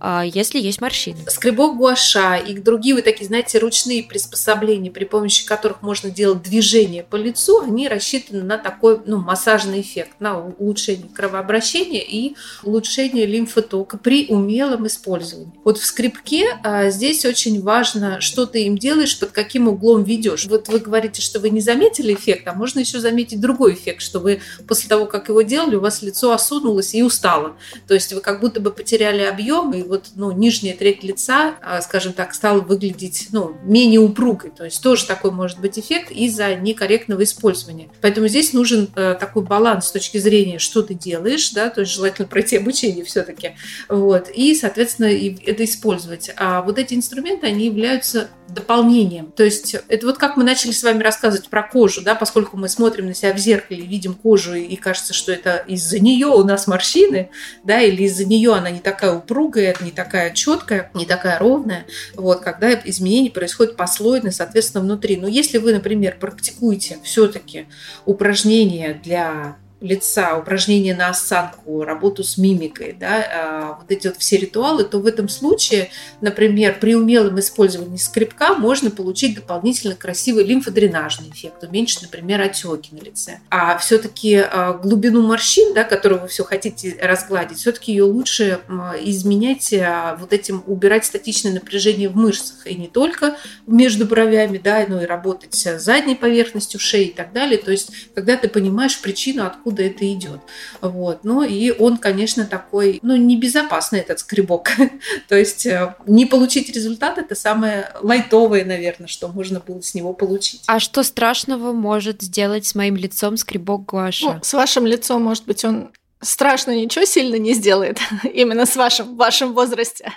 [0.00, 1.18] если есть морщины.
[1.28, 7.02] Скребок гуаша и другие вот такие, знаете, ручные приспособления, при помощи которых можно делать движение
[7.02, 13.98] по лицу, они рассчитаны на такой ну, массажный эффект, на улучшение кровообращения и улучшение лимфотока
[13.98, 15.52] при умелом использовании.
[15.64, 20.46] Вот в скребке а, здесь очень важно, что ты им делаешь, под каким углом ведешь.
[20.46, 24.20] Вот вы говорите, что вы не заметили эффект, а можно еще заметить другой эффект, что
[24.20, 27.56] вы после того, как его делали, у вас лицо осунулось и устало.
[27.86, 31.80] То есть вы как будто бы потеряли объем, и вот, ну, нижняя треть лица, а,
[31.80, 34.50] скажем так, стала выглядеть, ну, менее упругой.
[34.50, 37.88] То есть тоже такой может быть эффект из-за некорректного использования.
[38.00, 41.92] Поэтому здесь нужен э, такой баланс с точки зрения, что ты делаешь, да, то есть
[41.92, 43.52] желательно пройти обучение все-таки,
[43.88, 46.30] вот, и, соответственно, это использовать.
[46.36, 49.32] А вот эти инструменты, они являются дополнением.
[49.32, 52.68] То есть это вот как мы начали с вами рассказывать про кожу, да, поскольку мы
[52.68, 56.66] смотрим на себя в зеркале, видим кожу и кажется, что это из-за нее у нас
[56.66, 57.30] морщины,
[57.64, 62.40] да, или из-за нее она не такая упругая, не такая четкая, не такая ровная, вот,
[62.40, 65.16] когда изменения происходят послойно, соответственно, внутри.
[65.16, 67.66] Но если вы, например, практикуете все-таки
[68.04, 74.36] упражнения для лица, упражнения на осанку, работу с мимикой, да, а, вот эти вот все
[74.36, 81.30] ритуалы, то в этом случае, например, при умелом использовании скрипка можно получить дополнительно красивый лимфодренажный
[81.30, 83.38] эффект, уменьшить, например, отеки на лице.
[83.50, 88.60] А все-таки а, глубину морщин, да, которую вы все хотите разгладить, все-таки ее лучше
[89.02, 93.36] изменять а, вот этим, убирать статичное напряжение в мышцах, и не только
[93.68, 97.58] между бровями, да, но и работать с задней поверхностью шеи и так далее.
[97.58, 100.40] То есть, когда ты понимаешь причину, откуда откуда это идет.
[100.80, 101.20] Вот.
[101.24, 104.70] Ну и он, конечно, такой, ну, небезопасный этот скребок.
[105.28, 110.12] То есть э, не получить результат– это самое лайтовое, наверное, что можно было с него
[110.12, 110.62] получить.
[110.66, 114.24] А что страшного может сделать с моим лицом скребок гуаша?
[114.24, 115.90] Ну, с вашим лицом, может быть, он
[116.20, 117.98] страшно ничего сильно не сделает,
[118.32, 120.12] именно с вашим, в вашем возрасте.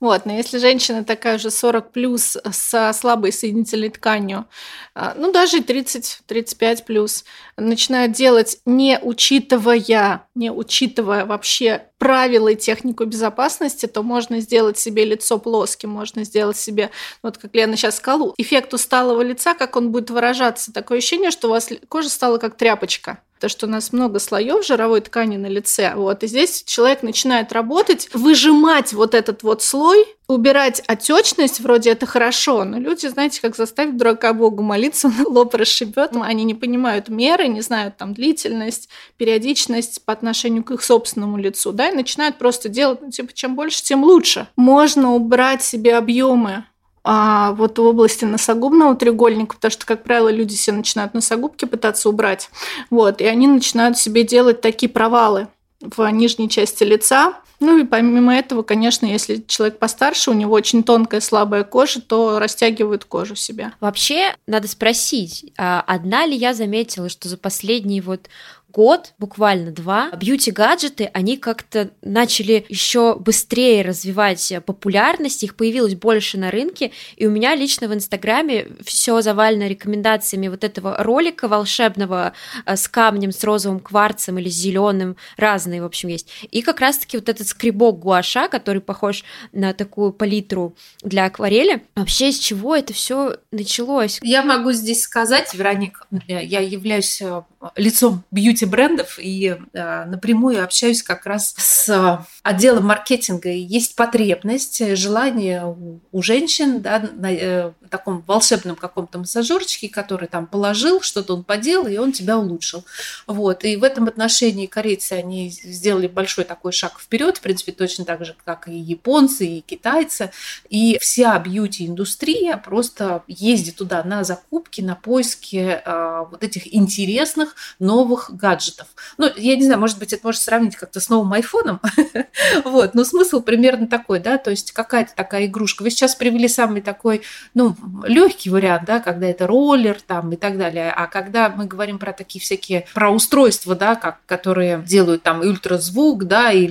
[0.00, 0.26] Вот.
[0.26, 4.46] Но если женщина такая же 40 плюс со слабой соединительной тканью,
[4.94, 7.24] а, ну даже 30-35 плюс,
[7.56, 15.04] начинает делать, не учитывая, не учитывая вообще правила и технику безопасности, то можно сделать себе
[15.04, 16.90] лицо плоским, можно сделать себе,
[17.22, 20.72] вот как Лена сейчас сказала, эффект усталого лица, как он будет выражаться.
[20.72, 23.20] Такое ощущение, что у вас кожа стала как тряпочка.
[23.40, 25.92] То, что у нас много слоев жировой ткани на лице.
[25.94, 26.22] Вот.
[26.22, 32.64] И здесь человек начинает работать, выжимать вот этот вот слой, убирать отечность, вроде это хорошо,
[32.64, 36.12] но люди, знаете, как заставить дурака Богу молиться, он лоб расшибет.
[36.14, 41.72] Они не понимают меры, не знают там длительность, периодичность по отношению к их собственному лицу,
[41.72, 44.48] да, и начинают просто делать, ну, типа, чем больше, тем лучше.
[44.56, 46.64] Можно убрать себе объемы
[47.08, 52.08] а вот в области носогубного треугольника, потому что, как правило, люди все начинают носогубки пытаться
[52.08, 52.50] убрать,
[52.90, 55.46] вот, и они начинают себе делать такие провалы
[55.80, 57.34] в нижней части лица.
[57.60, 62.38] Ну и помимо этого, конечно, если человек постарше, у него очень тонкая, слабая кожа, то
[62.38, 63.72] растягивают кожу себя.
[63.80, 68.28] Вообще, надо спросить, а одна ли я заметила, что за последние вот
[68.76, 76.50] год, буквально два, бьюти-гаджеты, они как-то начали еще быстрее развивать популярность, их появилось больше на
[76.50, 82.34] рынке, и у меня лично в Инстаграме все завалено рекомендациями вот этого ролика волшебного
[82.66, 86.28] э, с камнем, с розовым кварцем или зеленым, разные, в общем, есть.
[86.50, 91.82] И как раз-таки вот этот скребок гуаша, который похож на такую палитру для акварели.
[91.94, 94.18] Вообще, с чего это все началось?
[94.22, 97.42] Я могу здесь сказать, Вероник, я являюсь э,
[97.76, 103.50] лицом бьюти-брендов и э, напрямую общаюсь как раз с отделом маркетинга.
[103.50, 105.64] Есть потребность, желание
[106.12, 111.86] у, женщин да, на э, таком волшебном каком-то массажерчике, который там положил, что-то он поделал,
[111.86, 112.84] и он тебя улучшил.
[113.26, 113.64] Вот.
[113.64, 118.24] И в этом отношении корейцы, они сделали большой такой шаг вперед, в принципе, точно так
[118.24, 120.30] же, как и японцы, и китайцы.
[120.68, 128.30] И вся бьюти-индустрия просто ездит туда на закупки, на поиски э, вот этих интересных новых
[128.34, 128.88] гаджетов.
[129.18, 131.80] Ну, я не знаю, может быть, это можно сравнить как-то с новым айфоном,
[132.64, 135.82] вот, но смысл примерно такой, да, то есть какая-то такая игрушка.
[135.82, 137.22] Вы сейчас привели самый такой,
[137.54, 141.98] ну, легкий вариант, да, когда это роллер там и так далее, а когда мы говорим
[141.98, 146.66] про такие всякие, про устройства, да, как, которые делают там ультразвук, да, и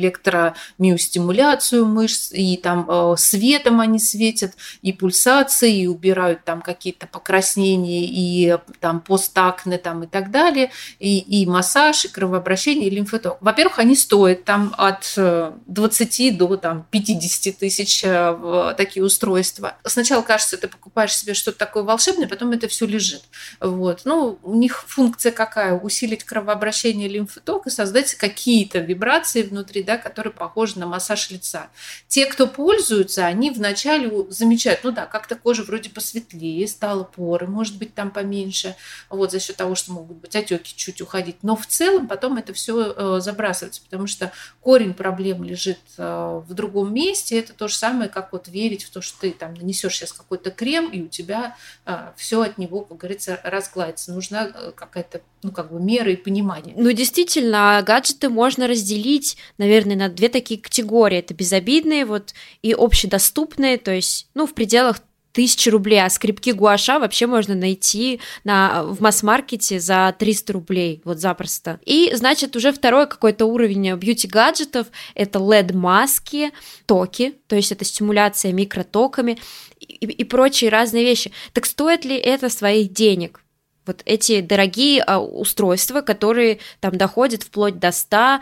[0.77, 8.05] электромиостимуляцию мышц, и там э, светом они светят, и пульсации, и убирают там какие-то покраснения,
[8.05, 13.37] и там постакны там и так далее, и, и массаж, и кровообращение, и лимфоток.
[13.41, 19.75] Во-первых, они стоят там от 20 э, до там, 50 тысяч э, такие устройства.
[19.83, 23.23] Сначала кажется, ты покупаешь себе что-то такое волшебное, потом это все лежит.
[23.59, 24.01] Вот.
[24.05, 25.73] Ну, у них функция какая?
[25.73, 31.69] Усилить кровообращение лимфоток и создать какие-то вибрации внутри, да, которые похожи на массаж лица.
[32.07, 37.79] Те, кто пользуются, они вначале замечают, ну да, как-то кожа вроде посветлее, стала поры, может
[37.79, 38.75] быть, там поменьше,
[39.09, 41.37] вот за счет того, что могут быть отеки чуть уходить.
[41.41, 44.31] Но в целом потом это все э, забрасывается, потому что
[44.61, 47.39] корень проблем лежит э, в другом месте.
[47.39, 50.51] Это то же самое, как вот верить в то, что ты там нанесешь сейчас какой-то
[50.51, 54.13] крем, и у тебя а, все от него, как говорится, разгладится.
[54.13, 56.73] Нужна э, какая-то, ну, как бы мера и понимание.
[56.77, 61.19] Ну, действительно, гаджеты можно разделить, наверное, на две такие категории.
[61.19, 64.97] Это безобидные вот и общедоступные, то есть, ну, в пределах
[65.35, 71.19] тысячи рублей, а скрипки гуаша вообще можно найти на, в масс-маркете за 300 рублей, вот
[71.19, 71.79] запросто.
[71.85, 76.53] И, значит, уже второй какой-то уровень бьюти-гаджетов— это LED-маски,
[76.85, 79.37] токи, то есть это стимуляция микротоками
[79.79, 81.33] и, и прочие разные вещи.
[81.51, 83.44] Так стоит ли это своих денег?
[83.85, 88.41] Вот эти дорогие а, устройства, которые там доходят вплоть до 100, а,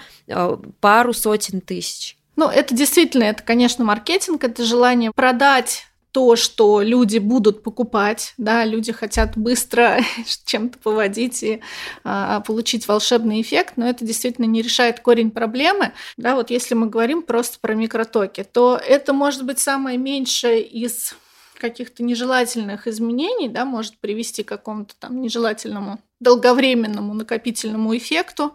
[0.79, 2.17] пару сотен тысяч.
[2.35, 8.65] Ну, это действительно, это, конечно, маркетинг, это желание продать то, что люди будут покупать, да,
[8.65, 9.99] люди хотят быстро
[10.45, 11.61] чем-то поводить и
[12.03, 16.87] а, получить волшебный эффект, но это действительно не решает корень проблемы, да, вот если мы
[16.87, 21.15] говорим просто про микротоки, то это может быть самое меньшее из
[21.60, 28.54] каких-то нежелательных изменений, да, может привести к какому-то там нежелательному долговременному накопительному эффекту,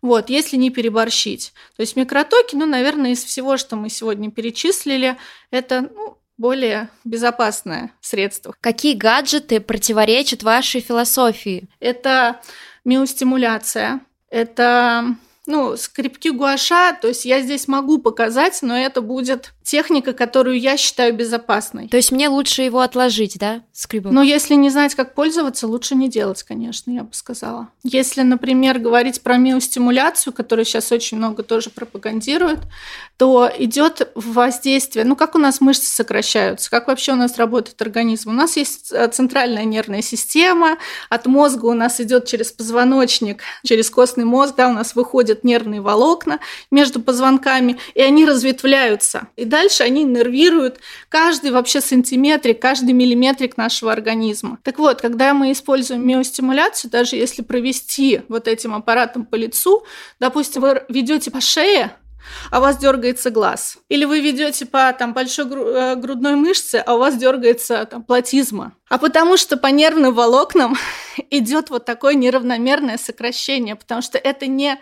[0.00, 1.52] вот, если не переборщить.
[1.76, 5.16] То есть микротоки, ну, наверное, из всего, что мы сегодня перечислили,
[5.50, 8.54] это ну, более безопасное средство.
[8.60, 11.68] Какие гаджеты противоречат вашей философии?
[11.80, 12.40] Это
[12.84, 15.16] миостимуляция, это
[15.46, 20.78] ну, скрипки гуаша, то есть я здесь могу показать, но это будет техника, которую я
[20.78, 21.88] считаю безопасной.
[21.88, 24.12] То есть мне лучше его отложить, да, скрипок?
[24.12, 27.68] Но если не знать, как пользоваться, лучше не делать, конечно, я бы сказала.
[27.82, 32.60] Если, например, говорить про миостимуляцию, которую сейчас очень много тоже пропагандируют,
[33.18, 38.30] то идет воздействие, ну, как у нас мышцы сокращаются, как вообще у нас работает организм.
[38.30, 40.78] У нас есть э, центральная нервная система,
[41.10, 45.82] от мозга у нас идет через позвоночник, через костный мозг, да, у нас проходят нервные
[45.82, 46.38] волокна
[46.70, 49.28] между позвонками, и они разветвляются.
[49.36, 50.78] И дальше они нервируют
[51.08, 54.58] каждый вообще сантиметрик, каждый миллиметрик нашего организма.
[54.62, 59.84] Так вот, когда мы используем миостимуляцию, даже если провести вот этим аппаратом по лицу,
[60.20, 61.96] допустим, вы ведете по шее,
[62.52, 63.78] а у вас дергается глаз.
[63.88, 68.74] Или вы ведете по там, большой э, грудной мышце, а у вас дергается там, платизма.
[68.88, 70.76] А потому что по нервным волокнам
[71.30, 74.78] идет вот такое неравномерное сокращение, потому что это не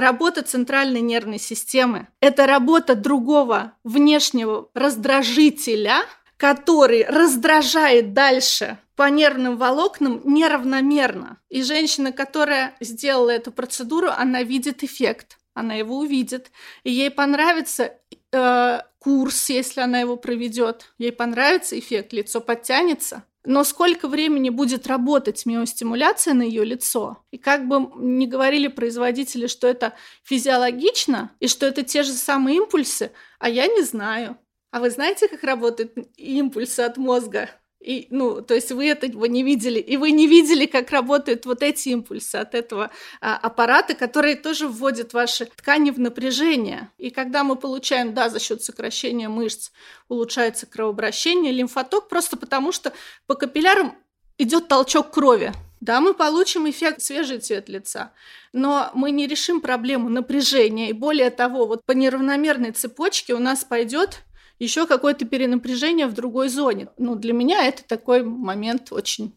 [0.00, 2.08] работа центральной нервной системы.
[2.20, 6.02] Это работа другого внешнего раздражителя,
[6.36, 11.38] который раздражает дальше по нервным волокнам неравномерно.
[11.48, 16.50] И женщина, которая сделала эту процедуру, она видит эффект, она его увидит,
[16.82, 17.92] и ей понравится
[18.32, 24.86] э, курс, если она его проведет, ей понравится эффект, лицо подтянется, но сколько времени будет
[24.86, 27.24] работать миостимуляция на ее лицо?
[27.30, 32.58] И как бы не говорили производители, что это физиологично и что это те же самые
[32.58, 34.38] импульсы, а я не знаю.
[34.70, 37.50] А вы знаете, как работают импульсы от мозга?
[37.82, 41.62] И, ну, то есть вы этого не видели, и вы не видели, как работают вот
[41.62, 46.90] эти импульсы от этого а, аппарата, которые тоже вводят ваши ткани в напряжение.
[46.98, 49.72] И когда мы получаем, да, за счет сокращения мышц
[50.08, 52.92] улучшается кровообращение, лимфоток, просто потому что
[53.26, 53.96] по капиллярам
[54.38, 55.52] идет толчок крови.
[55.80, 58.12] Да, мы получим эффект свежий цвет лица,
[58.52, 60.90] но мы не решим проблему напряжения.
[60.90, 64.22] И более того, вот по неравномерной цепочке у нас пойдет
[64.62, 66.88] еще какое-то перенапряжение в другой зоне.
[66.96, 69.34] Ну, для меня это такой момент очень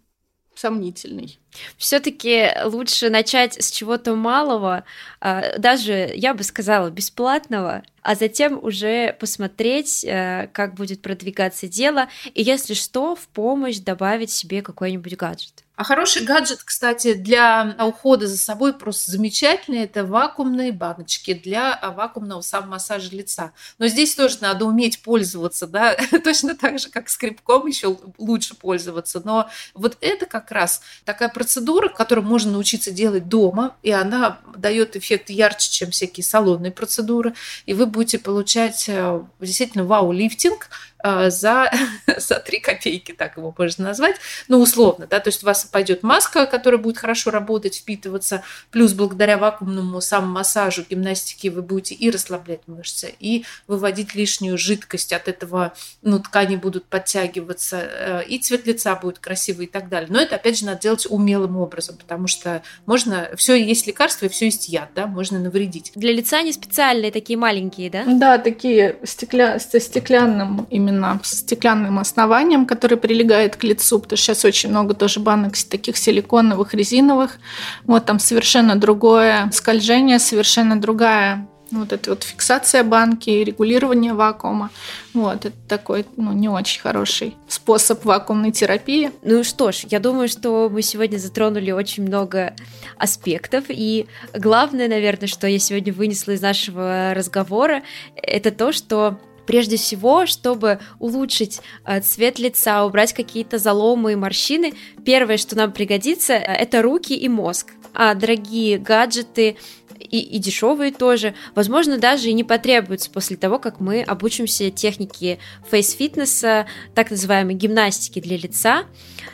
[0.53, 1.37] сомнительный.
[1.77, 4.85] Все-таки лучше начать с чего-то малого,
[5.19, 12.07] а, даже, я бы сказала, бесплатного, а затем уже посмотреть, э, как будет продвигаться дело,
[12.33, 15.64] и если что, в помощь добавить себе какой-нибудь гаджет.
[15.75, 19.83] А хороший гаджет, кстати, для ухода за собой просто замечательный.
[19.83, 23.51] Это вакуумные баночки для а, вакуумного самомассажа лица.
[23.77, 29.21] Но здесь тоже надо уметь пользоваться, да, точно так же, как скрипком еще лучше пользоваться.
[29.25, 34.95] Но вот это как раз такая процедура, которую можно научиться делать дома, и она дает
[34.95, 37.33] эффект ярче, чем всякие салонные процедуры.
[37.65, 40.94] И вы будете получать э, действительно вау-лифтинг, а,
[41.29, 41.71] за,
[42.17, 44.15] за 3 копейки, так его можно назвать,
[44.47, 48.93] ну, условно, да, то есть у вас пойдет маска, которая будет хорошо работать, впитываться, плюс
[48.93, 55.73] благодаря вакуумному самомассажу, гимнастике вы будете и расслаблять мышцы, и выводить лишнюю жидкость от этого,
[56.01, 60.07] ну, ткани будут подтягиваться, э, и цвет лица будет красивый и так далее.
[60.09, 64.29] Но это, опять же, надо делать умелым образом, потому что можно, все есть лекарство и
[64.29, 65.91] все есть яд, да, можно навредить.
[65.95, 68.03] Для лица они специальные, такие маленькие, да?
[68.05, 69.59] Да, такие стекля...
[69.59, 74.69] со стеклянным именно именно с стеклянным основанием, который прилегает к лицу, потому что сейчас очень
[74.69, 77.37] много тоже банок таких силиконовых, резиновых.
[77.85, 84.69] Вот там совершенно другое скольжение, совершенно другая Вот это вот фиксация банки, регулирование вакуума.
[85.13, 89.11] Вот, это такой, ну, не очень хороший способ вакуумной терапии.
[89.23, 92.53] Ну что ж, я думаю, что мы сегодня затронули очень много
[92.97, 97.81] аспектов, и главное, наверное, что я сегодня вынесла из нашего разговора,
[98.15, 104.73] это то, что Прежде всего, чтобы улучшить э, цвет лица, убрать какие-то заломы и морщины,
[105.05, 107.73] первое, что нам пригодится, э, это руки и мозг.
[107.93, 109.57] А дорогие гаджеты
[110.05, 115.39] и, и дешевые тоже, возможно, даже и не потребуются после того, как мы обучимся технике
[115.69, 118.85] фейс-фитнеса, так называемой гимнастики для лица.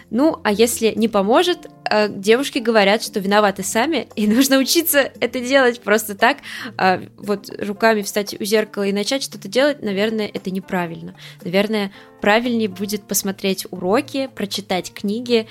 [0.09, 5.39] Ну, а если не поможет, э, девушки говорят, что виноваты сами, и нужно учиться это
[5.39, 6.37] делать просто так.
[6.77, 11.15] А вот руками встать у зеркала и начать что-то делать, наверное, это неправильно.
[11.43, 11.91] Наверное,
[12.21, 15.47] правильнее будет посмотреть уроки, прочитать книги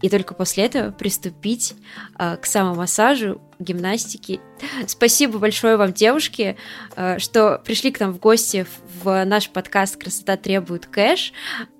[0.00, 1.74] и только после этого приступить
[2.18, 4.40] э, к самомассажу, гимнастике.
[4.86, 6.56] Спасибо большое вам, девушки,
[6.96, 8.66] э, что пришли к нам в гости
[9.02, 11.32] в наш подкаст «Красота требует кэш».